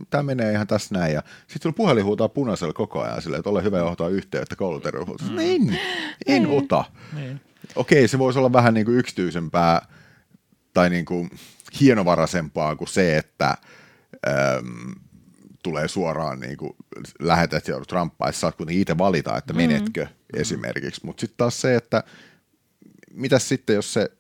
[0.10, 1.14] tämä menee ihan tässä näin.
[1.14, 5.32] Ja sitten sulla puhelin huutaa punaisella koko ajan silleen, että ole hyvä johtaa yhteyttä kouluterveydenhuoltoon.
[5.32, 5.40] Mm.
[5.40, 5.80] En,
[6.26, 6.58] en mm.
[6.58, 6.84] ota.
[7.14, 7.42] Niin.
[7.76, 9.88] Okei, se voisi olla vähän niinku yksityisempää
[10.74, 11.28] tai niinku
[11.80, 13.58] hienovaraisempaa kuin se, että
[14.28, 14.96] äm,
[15.64, 16.76] tulee suoraan niin kuin
[17.20, 20.40] lähetät joudut ramppaa, että saat kuitenkin itse valita, että menetkö mm.
[20.40, 21.06] esimerkiksi.
[21.06, 22.04] Mutta sitten taas se, että
[23.14, 24.12] mitä sitten, jos se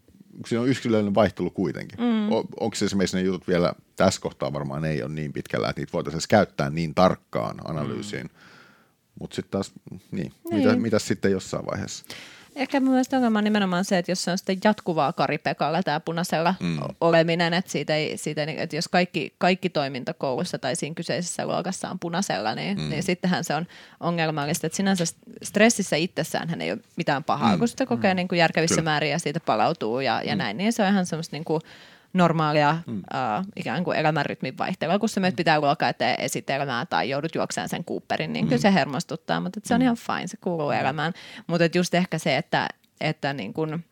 [0.45, 1.99] siinä on yksilöllinen vaihtelu kuitenkin.
[1.99, 2.31] Mm.
[2.31, 5.93] On, onko esimerkiksi ne jutut vielä tässä kohtaa varmaan ei ole niin pitkällä, että niitä
[5.93, 8.23] voitaisiin käyttää niin tarkkaan analyysiin.
[8.23, 8.29] Mm.
[9.19, 10.33] Mutta sitten taas, niin, niin.
[10.51, 12.05] Mitä, mitä sitten jossain vaiheessa?
[12.57, 15.99] Ehkä mun mielestä ongelma on nimenomaan se, että jos se on sitten jatkuvaa karipekalla tämä
[15.99, 16.79] punaisella mm.
[17.01, 21.45] oleminen, että, siitä ei, siitä ei, että jos kaikki, kaikki toiminta koulussa tai siinä kyseisessä
[21.45, 22.89] luokassa on punaisella, niin, mm.
[22.89, 23.67] niin sittenhän se on
[23.99, 24.67] ongelmallista.
[24.67, 25.03] Että sinänsä
[25.43, 27.59] stressissä itsessään hän ei ole mitään pahaa, mm.
[27.59, 28.15] kun sitä kokee mm.
[28.15, 28.89] niin kuin järkevissä Kyllä.
[28.89, 30.37] määrin ja siitä palautuu ja, ja mm.
[30.37, 31.61] näin, niin se on ihan semmoista niin kuin,
[32.13, 32.97] normaalia mm.
[32.97, 37.69] uh, ikään kuin elämänrytmin vaihtelua, kun sä menet pitää luokkaa eteen esitelmää tai joudut juokseen
[37.69, 38.49] sen Cooperin, niin mm.
[38.49, 39.83] kyllä se hermostuttaa, mutta se on mm.
[39.83, 41.13] ihan fine, se kuuluu elämään.
[41.47, 42.67] Mutta just ehkä se, että,
[43.01, 43.85] että niin kuin,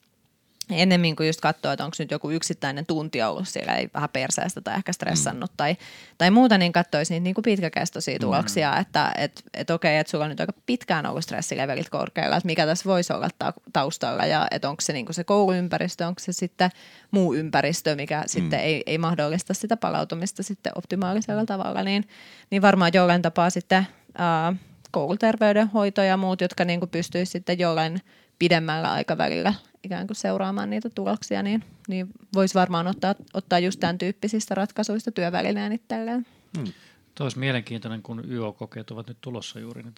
[0.70, 4.62] ennemmin kuin just katsoa, että onko nyt joku yksittäinen tunti ollut siellä, ei vähän perseestä
[4.62, 5.58] tai ehkä stressannut mm.
[5.58, 5.78] tai,
[6.18, 8.22] tai muuta, niin katsoisi niitä niin kuin pitkäkestoisia mm.
[8.22, 8.82] tuloksia, mm.
[8.82, 12.66] että et, et okei, että sulla on nyt aika pitkään ollut stressilevelit korkealla, että mikä
[12.66, 13.30] tässä voisi olla
[13.74, 16.70] taustalla ja että onko se niin kuin se kouluympäristö, onko se sitten
[17.12, 18.28] muu ympäristö, mikä mm.
[18.28, 22.08] sitten ei, ei mahdollista sitä palautumista sitten optimaalisella tavalla, niin,
[22.50, 24.54] niin varmaan jollain tapaa sitten ää,
[24.92, 28.02] kouluterveydenhoito ja muut, jotka niin kuin pystyisi sitten jollain
[28.40, 29.54] pidemmällä aikavälillä
[29.86, 35.12] ikään kuin seuraamaan niitä tuloksia, niin, niin voisi varmaan ottaa, ottaa just tämän tyyppisistä ratkaisuista
[35.12, 36.26] työvälineen itselleen.
[36.58, 36.74] Hmm.
[37.16, 39.94] Tuo olisi mielenkiintoinen, kun YO-kokeet ovat nyt tulossa juuri, niin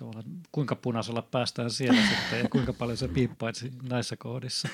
[0.51, 4.67] kuinka punaisella päästään siellä sitten ja kuinka paljon se piippaisi näissä kohdissa.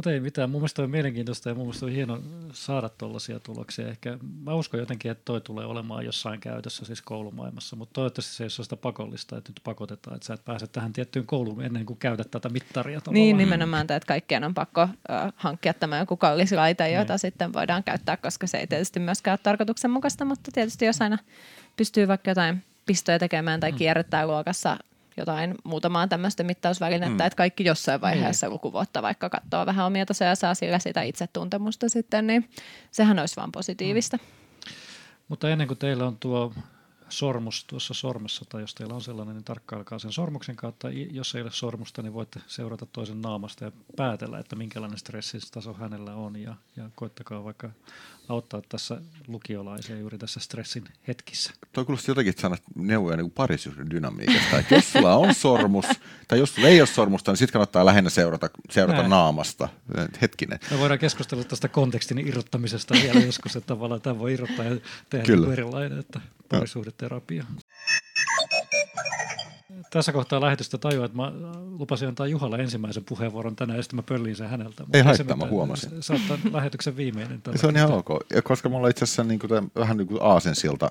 [0.00, 0.50] Mutta ei mitään.
[0.50, 2.20] Mun mielestä on mielenkiintoista ja mun mielestä on hieno
[2.52, 3.88] saada tuollaisia tuloksia.
[3.88, 8.44] Ehkä mä uskon jotenkin, että toi tulee olemaan jossain käytössä siis koulumaailmassa, mutta toivottavasti se
[8.44, 11.86] ei ole sitä pakollista, että nyt pakotetaan, että sä et pääse tähän tiettyyn kouluun ennen
[11.86, 13.00] kuin käytät tätä mittaria.
[13.00, 13.24] Tavallaan.
[13.24, 14.88] Niin, nimenomaan, että kaikkien on pakko
[15.36, 16.96] hankkia tämä joku kallis laite, niin.
[16.96, 17.18] jota niin.
[17.18, 21.18] sitten voidaan käyttää, koska se ei tietysti myöskään ole tarkoituksenmukaista, mutta tietysti jos aina
[21.76, 23.78] pystyy vaikka jotain pistoja tekemään tai mm.
[23.78, 24.76] kierrättää luokassa
[25.16, 27.26] jotain muutamaa tämmöistä mittausvälinettä, mm.
[27.26, 28.52] että kaikki jossain vaiheessa mm.
[28.52, 32.50] lukuvuotta vaikka katsoo vähän omia tasoja ja saa sillä sitä itsetuntemusta sitten, niin
[32.90, 34.16] sehän olisi vaan positiivista.
[34.16, 34.22] Mm.
[35.28, 36.52] Mutta ennen kuin teillä on tuo
[37.08, 40.88] sormus tuossa sormessa, tai jos teillä on sellainen, niin tarkkailkaa sen sormuksen kautta.
[40.90, 46.14] Jos ei ole sormusta, niin voitte seurata toisen naamasta ja päätellä, että minkälainen stressistaso hänellä
[46.14, 47.70] on, ja, ja koittakaa vaikka
[48.30, 51.52] auttaa tässä lukiolaisia juuri tässä stressin hetkissä.
[51.72, 54.58] Toi kuulosti jotenkin, että sanat neuvoja niin parisuuden dynamiikasta.
[54.58, 55.86] Että jos sulla on sormus,
[56.28, 59.68] tai jos sulla ei ole sormusta, niin sitten kannattaa lähinnä seurata, seurata naamasta.
[60.22, 60.58] Hetkinen.
[60.70, 64.76] Me voidaan keskustella tästä kontekstin irrottamisesta vielä joskus, että tavallaan tämä voi irrottaa ja
[65.10, 65.52] tehdä Kyllä.
[65.52, 67.44] erilainen, että parisuhdeterapia
[69.90, 71.32] tässä kohtaa lähetystä tajua, että mä
[71.78, 74.84] lupasin antaa Juhalle ensimmäisen puheenvuoron tänään, ja sitten mä pöllin sen häneltä.
[74.92, 76.02] Ei haittaa, mä huomasin.
[76.02, 77.42] Saattaa lähetyksen viimeinen.
[77.56, 80.90] Se on ihan ok, ja koska mulla itse asiassa niin kuin, vähän niin kuin aasensilta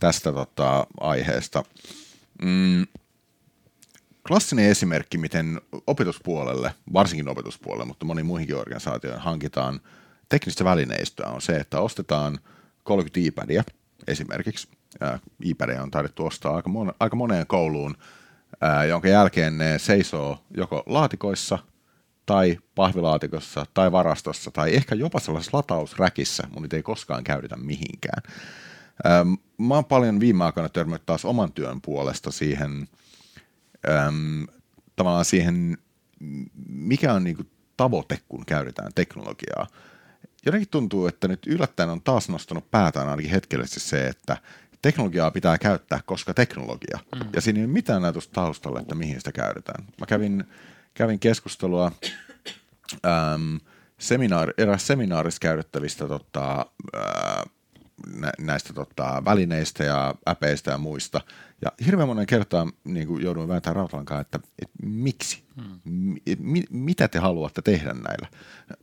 [0.00, 1.64] tästä tota, aiheesta.
[2.42, 2.86] Mm,
[4.28, 9.80] klassinen esimerkki, miten opetuspuolelle, varsinkin opetuspuolelle, mutta moni muihinkin organisaatioihin hankitaan
[10.28, 12.38] teknistä välineistöä, on se, että ostetaan
[12.84, 13.64] 30 iPadia
[14.06, 14.68] esimerkiksi,
[15.44, 17.96] iPad on taidettu ostaa aika, mon, aika moneen kouluun,
[18.60, 21.58] ää, jonka jälkeen ne seisoo joko laatikoissa
[22.26, 28.22] tai pahvilaatikossa tai varastossa tai ehkä jopa sellaisessa latausräkissä, mun niitä ei koskaan käytetä mihinkään.
[29.04, 29.24] Ää,
[29.58, 32.88] mä oon paljon viime aikoina törmännyt taas oman työn puolesta siihen,
[33.88, 34.46] äm,
[34.96, 35.78] tavallaan siihen,
[36.66, 37.42] mikä on niinku
[37.76, 39.66] tavoite, kun käytetään teknologiaa.
[40.46, 44.36] Jotenkin tuntuu, että nyt yllättäen on taas nostanut päätään ainakin hetkellisesti se, että
[44.82, 46.98] teknologiaa pitää käyttää, koska teknologia.
[47.14, 47.28] Mm.
[47.34, 49.84] Ja siinä ei ole mitään näytöstä taustalla, että mihin sitä käytetään.
[50.00, 50.44] Mä kävin,
[50.94, 51.92] kävin keskustelua
[53.06, 53.60] äm,
[53.98, 57.44] seminaari, eräs seminaarissa käytettävistä tota, ää,
[58.38, 61.20] näistä tota, välineistä ja äpeistä ja muista.
[61.64, 65.42] Ja hirveän monen kertaa niin kuin jouduin vääntämään rautalankaan, että, että miksi?
[65.62, 66.16] Hmm.
[66.38, 68.28] Mi, mitä te haluatte tehdä näillä?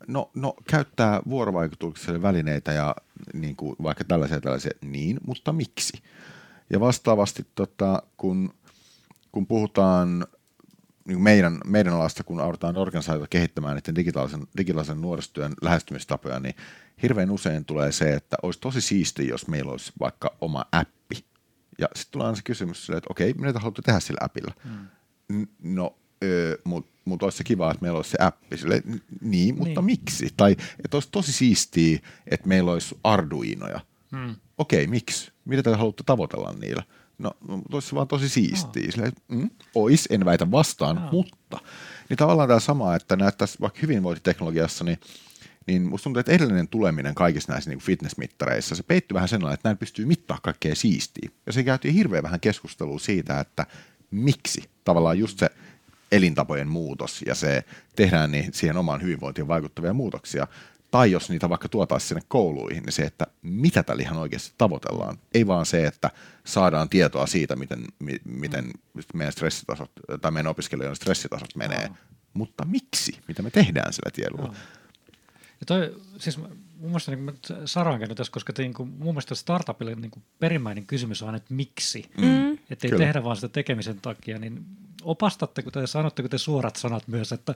[0.08, 2.96] No, no käyttää vuorovaikutukselle välineitä ja
[3.34, 6.02] niin kuin, vaikka tällaisia tällaisia, niin, mutta miksi?
[6.70, 8.54] Ja vastaavasti, tota, kun,
[9.32, 10.28] kun puhutaan
[11.08, 16.56] niin meidän, meidän alasta, kun autetaan organisaatiota kehittämään niiden digitaalisen, digitaalisen nuorisotyön lähestymistapoja, niin
[17.04, 21.26] hirveän usein tulee se, että olisi tosi siisti, jos meillä olisi vaikka oma appi.
[21.80, 24.54] Ja sitten tulee aina se kysymys että okei, mitä te haluatte tehdä sillä appilla?
[24.63, 25.48] Hmm.
[25.63, 25.96] No,
[26.63, 28.58] mutta mut olisi se kiva, että meillä olisi se appi.
[28.58, 28.84] Sille,
[29.22, 29.86] niin, mutta niin.
[29.86, 30.34] miksi?
[30.38, 33.80] Tai että olisi tosi siistiä, että meillä olisi Arduinoja.
[34.12, 34.36] Hmm.
[34.58, 35.32] Okei, miksi?
[35.46, 36.84] Mitä te haluatte tavoitella niillä?
[37.18, 37.32] No,
[37.72, 38.92] olisi vaan tosi siistiä.
[38.92, 41.12] Silleen, mm, ois, en väitä vastaan, oh.
[41.12, 41.60] mutta.
[42.10, 45.00] Niin tavallaan tämä sama, että näyttäisi vaikka hyvinvointiteknologiassa, niin
[45.68, 49.70] niin musta tuntuu, että edellinen tuleminen kaikissa näissä niin fitnessmittareissa, se peittyy vähän sen että
[49.70, 51.30] näin pystyy mittaa kaikkea siistiä.
[51.46, 53.66] Ja se käytiin hirveän vähän keskustelua siitä, että
[54.12, 55.50] miksi tavallaan just se
[56.12, 57.64] elintapojen muutos ja se
[57.96, 60.48] tehdään niin siihen omaan hyvinvointiin vaikuttavia muutoksia.
[60.91, 65.17] Tai jos niitä vaikka tuotaisiin sinne kouluihin, niin se, että mitä tällä ihan oikeasti tavoitellaan.
[65.34, 66.12] Ei vaan se, että
[66.45, 67.86] saadaan tietoa siitä, miten,
[68.26, 68.71] miten
[69.13, 71.88] meidän stressitasot tai meidän opiskelijoiden stressitasot menee.
[71.88, 71.95] No.
[72.34, 73.19] Mutta miksi?
[73.28, 74.54] Mitä me tehdään sillä tiedolla?
[75.60, 79.36] Ja toi, siis mun mielestä niin Sara on tässä, koska te, niin kuin, mun mielestä
[79.36, 82.10] startupille niin kuin perimmäinen kysymys on, että miksi.
[82.17, 82.54] Mm.
[82.54, 83.06] Että ei Kyllä.
[83.06, 84.65] tehdä vaan sitä tekemisen takia, niin
[85.04, 87.56] opastatteko te, sanotteko te suorat sanat myös, että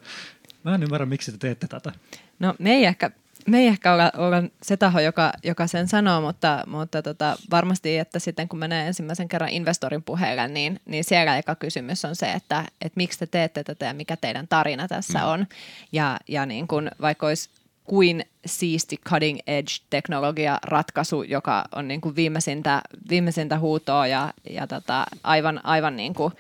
[0.64, 1.92] mä en ymmärrä, miksi te teette tätä?
[2.40, 3.12] No me ei ehkä
[3.48, 7.98] me ei ehkä olla, olla se taho, joka, joka sen sanoo, mutta, mutta tota, varmasti,
[7.98, 12.32] että sitten kun menee ensimmäisen kerran investorin puheelle, niin, niin siellä eka kysymys on se,
[12.32, 15.26] että, että miksi te teette tätä ja mikä teidän tarina tässä mm.
[15.26, 15.48] on.
[15.92, 17.50] Ja, ja niin kun, vaikka olisi
[17.84, 24.68] kuin siisti cutting edge teknologia ratkaisu, joka on niin kuin viimeisintä, viimeisintä huutoa ja, ja
[24.68, 26.34] tota, aivan, aivan niin kuin,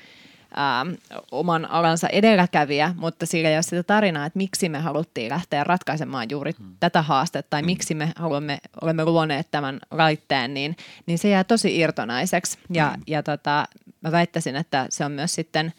[0.57, 0.93] ähm,
[1.31, 6.27] oman alansa edelläkävijä, mutta sillä ei ole sitä tarinaa, että miksi me haluttiin lähteä ratkaisemaan
[6.29, 6.75] juuri hmm.
[6.79, 7.65] tätä haastetta tai hmm.
[7.65, 12.59] miksi me haluamme, olemme luoneet tämän laitteen, niin, niin se jää tosi irtonaiseksi.
[12.73, 13.03] Ja, hmm.
[13.07, 13.65] ja tota,
[14.01, 15.73] mä väittäisin, että se on myös sitten–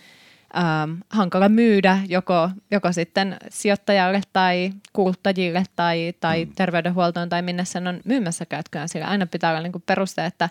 [0.57, 6.53] ähm, hankala myydä joko, joko sitten sijoittajalle tai kuluttajille tai, tai mm.
[6.55, 8.89] terveydenhuoltoon tai minne sen on myymässä käytköön.
[8.89, 10.49] Sillä aina pitää olla niin kuin peruste, että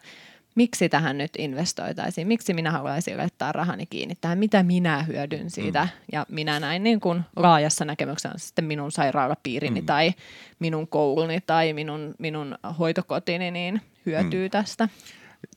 [0.56, 5.84] miksi tähän nyt investoitaisiin, miksi minä haluaisin laittaa rahani kiinni tähän, mitä minä hyödyn siitä.
[5.84, 5.90] Mm.
[6.12, 9.86] Ja minä näin niin kuin laajassa näkemyksessä sitten minun sairaalapiirini mm.
[9.86, 10.14] tai
[10.60, 14.52] minun kouluni tai minun, minun hoitokotini niin hyötyy mm.
[14.52, 14.90] tästä.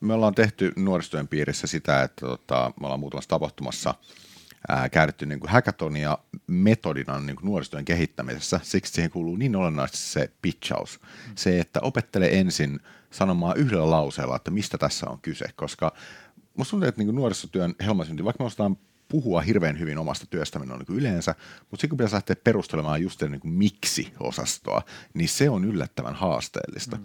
[0.00, 3.94] Me ollaan tehty nuorisotyön piirissä sitä, että tota, me ollaan muutamassa tapahtumassa–
[4.68, 8.61] ää, käytetty niin kuin hackathonia metodina niin kuin nuorisotyön kehittämisessä.
[8.62, 11.00] Siksi siihen kuuluu niin olennaisesti se pitchaus.
[11.00, 11.33] Mm.
[11.35, 15.92] Se, että opettele ensin sanomaan yhdellä lauseella, että mistä tässä on kyse, koska
[16.57, 18.77] musta tuntuu, että niin nuorisotyön helmasynti, vaikka me osataan
[19.09, 21.35] puhua hirveän hyvin omasta työstämme niin kuin yleensä,
[21.70, 24.83] mutta sitten kun pitäisi lähteä perustelemaan just niin miksi-osastoa,
[25.14, 26.96] niin se on yllättävän haasteellista.
[26.96, 27.03] Mm.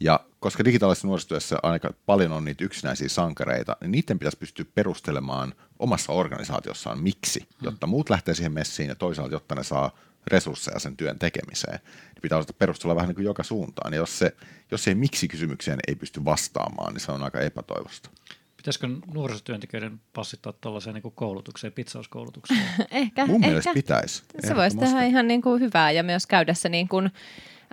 [0.00, 5.54] Ja koska digitaalisessa nuorisotyössä aika paljon on niitä yksinäisiä sankareita, niin niiden pitäisi pystyä perustelemaan
[5.78, 7.64] omassa organisaatiossaan miksi, hmm.
[7.64, 9.90] jotta muut lähtee siihen messiin ja toisaalta, jotta ne saa
[10.26, 11.78] resursseja sen työn tekemiseen.
[11.84, 13.92] Niin pitää osata perustella vähän niin kuin joka suuntaan.
[13.92, 14.36] Ja jos, se,
[14.70, 18.10] jos se miksi-kysymykseen ei pysty vastaamaan, niin se on aika epätoivosta.
[18.56, 22.60] Pitäisikö nuorisotyöntekijöiden passittaa tuollaiseen niin koulutukseen, pizzauskoulutukseen?
[22.90, 23.26] ehkä.
[23.26, 23.46] Mun ehkä.
[23.46, 24.22] mielestä pitäisi.
[24.46, 27.10] Se voisi tehdä ihan niin kuin hyvää ja myös käydä se niin kuin,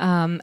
[0.02, 0.36] ähm,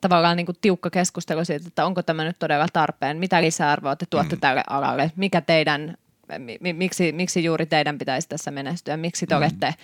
[0.00, 4.06] tavallaan niin kuin tiukka keskustelu siitä, että onko tämä nyt todella tarpeen, mitä lisäarvoa te
[4.10, 4.40] tuotte mm.
[4.40, 5.96] tälle alalle, mikä teidän,
[6.38, 9.38] mi, miksi, miksi juuri teidän pitäisi tässä menestyä, miksi te mm.
[9.38, 9.74] olette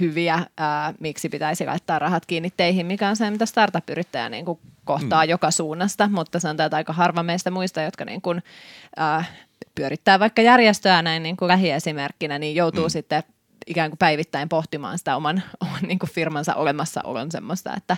[0.00, 4.58] hyviä, ää, miksi pitäisi laittaa rahat kiinni teihin, mikä on se, mitä startup-yrittäjä niin kuin
[4.84, 5.30] kohtaa mm.
[5.30, 8.42] joka suunnasta, mutta se on tätä aika harva meistä muista, jotka niin kuin,
[8.96, 9.24] ää,
[9.74, 12.90] pyörittää vaikka järjestöä näin niin kuin lähiesimerkkinä, niin joutuu mm.
[12.90, 13.22] sitten
[13.66, 17.96] ikään kuin päivittäin pohtimaan sitä oman, oman niin kuin firmansa olemassaolon semmoista, että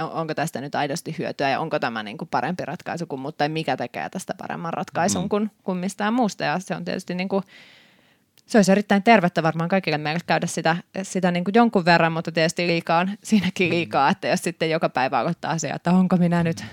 [0.00, 3.48] onko tästä nyt aidosti hyötyä ja onko tämä niin kuin parempi ratkaisu kuin muut, tai
[3.48, 5.28] mikä tekee tästä paremman ratkaisun mm.
[5.28, 6.44] kuin, kuin mistään muusta.
[6.44, 7.44] Ja se on tietysti niin kuin,
[8.46, 12.32] se olisi erittäin tervettä varmaan kaikille meille käydä sitä, sitä niin kuin jonkun verran, mutta
[12.32, 13.70] tietysti liikaa on siinäkin mm.
[13.70, 16.64] liikaa, että jos sitten joka päivä aloittaa asia, että onko minä nyt,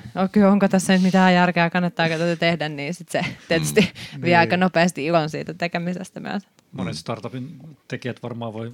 [0.52, 3.82] onko tässä nyt mitään järkeä, kannattaako tätä tehdä, niin sitten se tietysti
[4.15, 4.21] mm.
[4.21, 6.47] vie aika nopeasti ilon siitä tekemisestä myös.
[6.77, 6.97] Monet mm.
[6.97, 8.73] startupin tekijät varmaan voi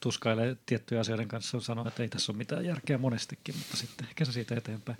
[0.00, 4.24] tuskailee tiettyjä asioiden kanssa sanoa, että ei tässä ole mitään järkeä monestikin, mutta sitten ehkä
[4.24, 4.98] se siitä eteenpäin.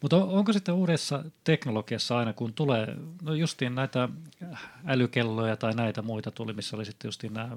[0.00, 4.08] Mutta onko sitten uudessa teknologiassa aina, kun tulee, no justiin näitä
[4.86, 7.56] älykelloja tai näitä muita tuli, missä oli sitten justiin nämä,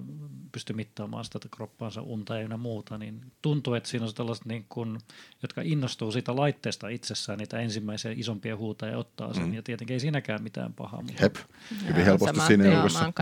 [0.52, 4.98] pysty mittaamaan sitä kroppaansa unta ja muuta, niin tuntuu, että siinä on tällaiset niin kuin,
[5.42, 9.54] jotka innostuu siitä laitteesta itsessään, niitä ensimmäisiä isompia huuta ja ottaa sen, mm.
[9.54, 11.02] ja tietenkin ei siinäkään mitään pahaa.
[11.02, 11.22] Mutta...
[11.22, 11.36] Hep,
[11.88, 13.14] hyvin helposti siinä joukossa.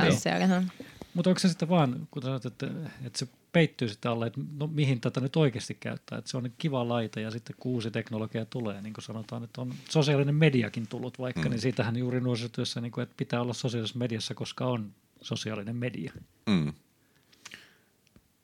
[1.13, 2.67] Mutta onko se sitten vaan, kun sanoit, että,
[3.06, 6.52] että se peittyy sitten alle, että no, mihin tätä nyt oikeasti käyttää, että se on
[6.58, 11.19] kiva laite ja sitten kuusi teknologia tulee, niin kuin sanotaan, että on sosiaalinen mediakin tullut
[11.19, 11.49] vaikka, mm.
[11.49, 16.13] niin siitähän juuri nuorisotyössä, niin kuin, että pitää olla sosiaalisessa mediassa, koska on sosiaalinen media.
[16.45, 16.73] Mm.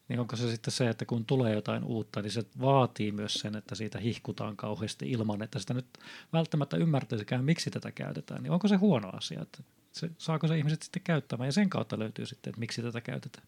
[0.10, 3.56] Niin onko se sitten se, että kun tulee jotain uutta, niin se vaatii myös sen,
[3.56, 5.86] että siitä hihkutaan kauheasti ilman, että sitä nyt
[6.34, 8.44] välttämättä ymmärtäisikään, miksi tätä käytetään.
[8.44, 12.00] Niin onko se huono asia, että se, saako se ihmiset sitten käyttämään ja sen kautta
[12.00, 13.48] löytyy sitten, että miksi tätä käytetään.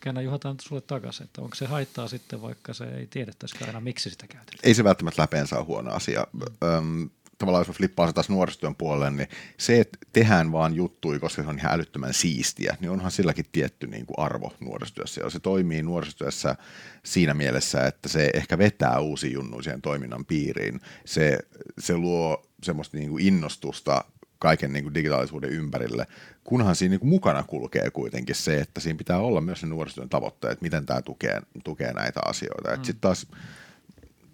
[0.00, 4.10] Käännä Juha sulle takaisin, että onko se haittaa sitten, vaikka se ei tiedettäisikään aina, miksi
[4.10, 4.60] sitä käytetään.
[4.62, 6.26] Ei se välttämättä läpeensä ole huono asia.
[6.32, 6.68] Mm.
[6.68, 9.28] Öm, tavallaan jos mä flippaan se taas nuorisotyön puolelle, niin
[9.58, 13.86] se, että tehdään vaan juttui, koska se on ihan älyttömän siistiä, niin onhan silläkin tietty
[13.86, 15.20] niin kuin arvo nuorisotyössä.
[15.20, 16.56] Ja se toimii nuorisotyössä
[17.02, 20.80] siinä mielessä, että se ehkä vetää uusi junnu siihen toiminnan piiriin.
[21.04, 21.38] Se,
[21.78, 24.04] se luo semmoista niin kuin innostusta
[24.44, 26.06] kaiken niin kuin digitaalisuuden ympärille,
[26.44, 30.08] kunhan siinä niin kuin mukana kulkee kuitenkin se, että siinä pitää olla myös ne nuorisotyön
[30.08, 32.76] tavoitteet, miten tämä tukee, tukee näitä asioita.
[32.76, 32.76] Mm.
[32.76, 33.26] Sitten taas,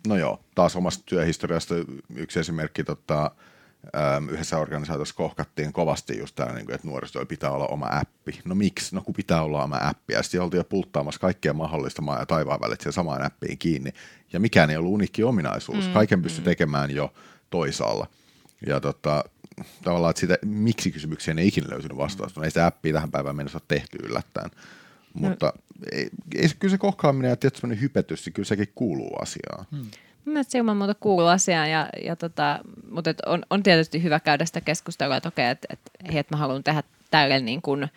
[0.07, 1.75] no joo, taas omasta työhistoriasta
[2.15, 3.31] yksi esimerkki, tota,
[4.31, 8.41] yhdessä organisaatiossa kohkattiin kovasti just tämä, niin että nuorisotyöllä pitää olla oma appi.
[8.45, 8.95] No miksi?
[8.95, 10.13] No kun pitää olla oma appi.
[10.13, 13.93] Ja sitten oltiin jo pulttaamassa kaikkea mahdollista maa ja taivaan välit siihen samaan appiin kiinni.
[14.33, 15.87] Ja mikään ei ollut unikki ominaisuus.
[15.87, 15.93] Mm.
[15.93, 16.45] Kaiken pystyi mm.
[16.45, 17.13] tekemään jo
[17.51, 18.07] toisaalla.
[18.67, 19.25] Ja tota,
[19.83, 22.45] tavallaan, että sitä miksi kysymykseen ei ikinä löytynyt vastausta.
[22.45, 24.51] Ei sitä appia tähän päivään mennessä ole tehty yllättäen.
[25.15, 25.63] Mutta no.
[25.93, 29.67] ei, ei, kyllä se kohkaaminen ja tietysti hypetys, niin kyllä sekin kuuluu asiaan.
[29.71, 29.91] Hmm.
[30.25, 32.59] Mielestäni se ilman muuta kuuluu asiaan, ja, ja tota,
[32.91, 36.65] mutta on, on, tietysti hyvä käydä sitä keskustelua, että okei, että, että, että mä haluan
[36.65, 37.89] tehdä tälle niin kuin–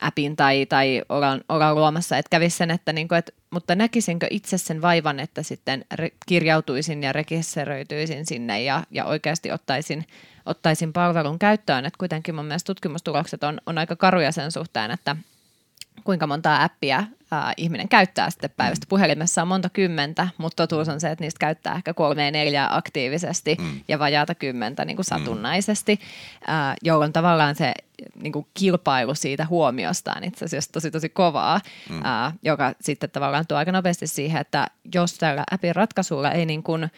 [0.00, 4.26] appin tai, tai ollaan, ollaan luomassa, että kävisi sen, että, niin kuin, että mutta näkisinkö
[4.30, 10.04] itse sen vaivan, että sitten re, kirjautuisin ja rekisteröityisin sinne ja, ja oikeasti ottaisin,
[10.46, 15.16] ottaisin palvelun käyttöön, että kuitenkin mun mielestä tutkimustulokset on, on aika karuja sen suhteen, että
[16.04, 18.84] kuinka montaa appia ää, ihminen käyttää sitten päivästä.
[18.86, 18.88] Mm.
[18.88, 23.56] Puhelimessa on monta kymmentä, mutta totuus on se, että niistä käyttää ehkä kolme neljää aktiivisesti
[23.60, 23.80] mm.
[23.88, 25.18] ja vajaata kymmentä niin kuin mm.
[25.18, 26.00] satunnaisesti,
[26.46, 27.72] ää, jolloin tavallaan se
[28.22, 32.00] niin kuin kilpailu siitä huomiosta on itse asiassa tosi tosi kovaa, mm.
[32.04, 36.62] ää, joka sitten tavallaan tuo aika nopeasti siihen, että jos tällä appin ratkaisulla ei niin
[36.62, 36.90] kuin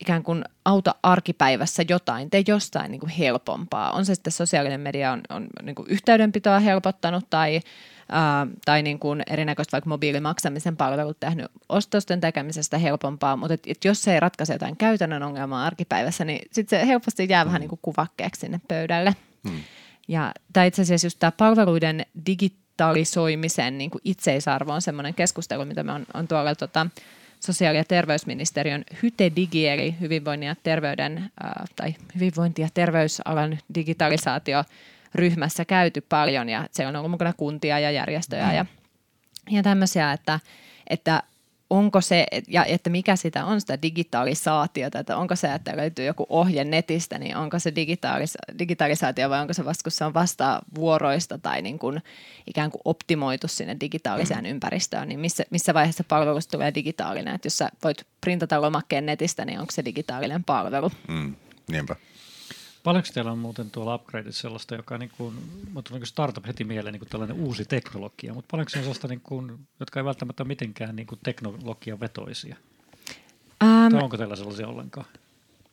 [0.00, 3.90] ikään kuin auta arkipäivässä jotain, tee jostain niin kuin helpompaa.
[3.90, 7.60] On se sitten sosiaalinen media on, on niin kuin yhteydenpitoa helpottanut tai
[8.08, 13.84] ää, tai niin kuin erinäköistä vaikka mobiilimaksamisen palvelut tehnyt ostosten tekemisestä helpompaa, mutta et, et
[13.84, 17.48] jos se ei ratkaise jotain käytännön ongelmaa arkipäivässä, niin sitten se helposti jää mm.
[17.48, 19.16] vähän niin kuin kuvakkeeksi sinne pöydälle.
[19.42, 19.60] Mm.
[20.08, 25.82] Ja tämä itse asiassa just tämä palveluiden digitalisoimisen niin kuin itseisarvo on semmoinen keskustelu, mitä
[25.82, 26.86] me on, on tuolla tota,
[27.40, 31.30] sosiaali- ja terveysministeriön HYTE-digi, eli hyvinvoinnin ja terveyden,
[31.76, 34.64] tai hyvinvointi- ja terveysalan digitalisaatio
[35.14, 38.66] ryhmässä käyty paljon ja siellä on ollut mukana kuntia ja järjestöjä ja,
[39.50, 40.40] ja tämmöisiä, että,
[40.90, 41.22] että
[41.70, 46.26] onko se, ja että mikä sitä on sitä digitalisaatiota, että onko se, että löytyy joku
[46.28, 50.60] ohje netistä, niin onko se digitalis- digitalisaatio vai onko se vasta, kun se on vasta
[50.74, 52.02] vuoroista tai niin kuin
[52.46, 54.50] ikään kuin optimoitu sinne digitaaliseen mm.
[54.50, 59.44] ympäristöön, niin missä, missä vaiheessa palvelusta tulee digitaalinen, että jos sä voit printata lomakkeen netistä,
[59.44, 60.90] niin onko se digitaalinen palvelu?
[61.08, 61.34] Mm,
[61.70, 61.96] niinpä.
[62.88, 65.34] Paljonko teillä on muuten tuolla upgradeissa sellaista, joka niin kuin,
[65.72, 68.82] mutta niin kuin startup heti mieleen niin kuin tällainen uusi teknologia, mutta paljonko se on
[68.82, 72.56] sellaista, niin kuin, jotka ei välttämättä mitenkään niin kuin teknologia vetoisia?
[73.64, 75.06] Um, tai onko teillä sellaisia ollenkaan?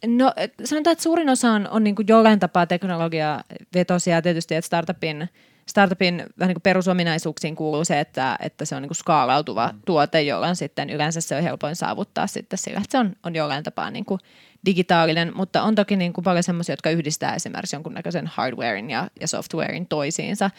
[0.08, 4.68] No sanotaan, että suurin osa on, on niin kuin jollain tapaa teknologia vetosia tietysti, että
[4.68, 5.30] startupin,
[5.66, 9.80] startupin vähän niin kuin perusominaisuuksiin kuuluu se, että, että se on niin kuin skaalautuva mm.
[9.86, 13.64] tuote, jolloin sitten yleensä se on helpoin saavuttaa sitten sillä, että se on, on jollain
[13.64, 14.20] tapaa niin kuin
[14.66, 19.28] digitaalinen, mutta on toki niin kuin paljon sellaisia, jotka yhdistää esimerkiksi jonkunnäköisen hardwarein ja, ja
[19.28, 20.52] softwarein toisiinsa.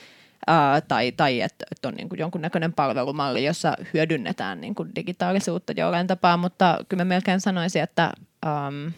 [0.46, 5.72] ää, tai, tai että, että on niin kuin jonkunnäköinen palvelumalli, jossa hyödynnetään niin kuin digitaalisuutta
[5.76, 8.12] jollain tapaa, mutta kyllä mä melkein sanoisin, että,
[8.46, 8.92] äm,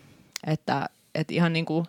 [0.46, 1.86] että, että ihan niin kuin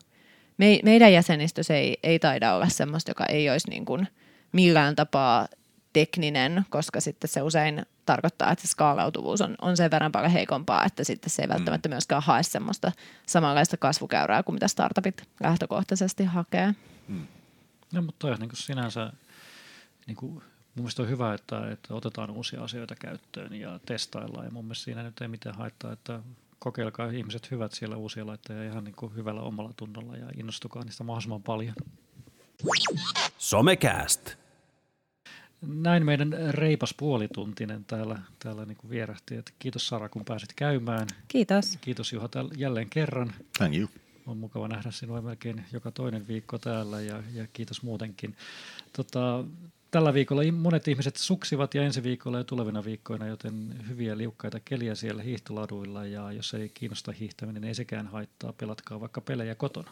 [0.57, 4.07] me, meidän jäsenistö ei, ei taida olla sellaista, joka ei olisi niin kuin
[4.51, 5.47] millään tapaa
[5.93, 10.85] tekninen, koska sitten se usein tarkoittaa, että se skaalautuvuus on, on sen verran paljon heikompaa,
[10.85, 11.53] että sitten se ei mm.
[11.53, 12.91] välttämättä myöskään hae semmoista
[13.25, 16.75] samanlaista kasvukäyrää kuin mitä startupit lähtökohtaisesti hakee.
[17.07, 17.27] Mm.
[17.93, 19.13] No, mutta toi on niin kuin sinänsä,
[20.07, 20.43] niin kuin, mun
[20.75, 24.45] mielestä on hyvä, että, että otetaan uusia asioita käyttöön ja testaillaan.
[24.45, 26.19] Ja mun mielestä siinä nyt ei mitään haittaa, että
[26.59, 31.03] kokeilkaa ihmiset hyvät siellä uusia laitteja ihan niin kuin hyvällä omalla tunnolla ja innostukaa niistä
[31.03, 31.75] mahdollisimman paljon.
[33.37, 34.35] Somecast.
[35.61, 39.35] Näin meidän reipas puolituntinen täällä, täällä niin kuin vierähti.
[39.35, 41.07] Että kiitos Sara, kun pääsit käymään.
[41.27, 41.77] Kiitos.
[41.81, 43.33] Kiitos Juha täl, jälleen kerran.
[43.57, 43.89] Thank you.
[44.27, 48.35] On mukava nähdä sinua melkein joka toinen viikko täällä ja, ja kiitos muutenkin.
[48.93, 49.43] Tota,
[49.91, 54.95] tällä viikolla monet ihmiset suksivat ja ensi viikolla ja tulevina viikkoina, joten hyviä liukkaita keliä
[54.95, 58.53] siellä hiihtoladuilla ja jos ei kiinnosta hiihtäminen, niin ei sekään haittaa.
[58.53, 59.91] Pelatkaa vaikka pelejä kotona.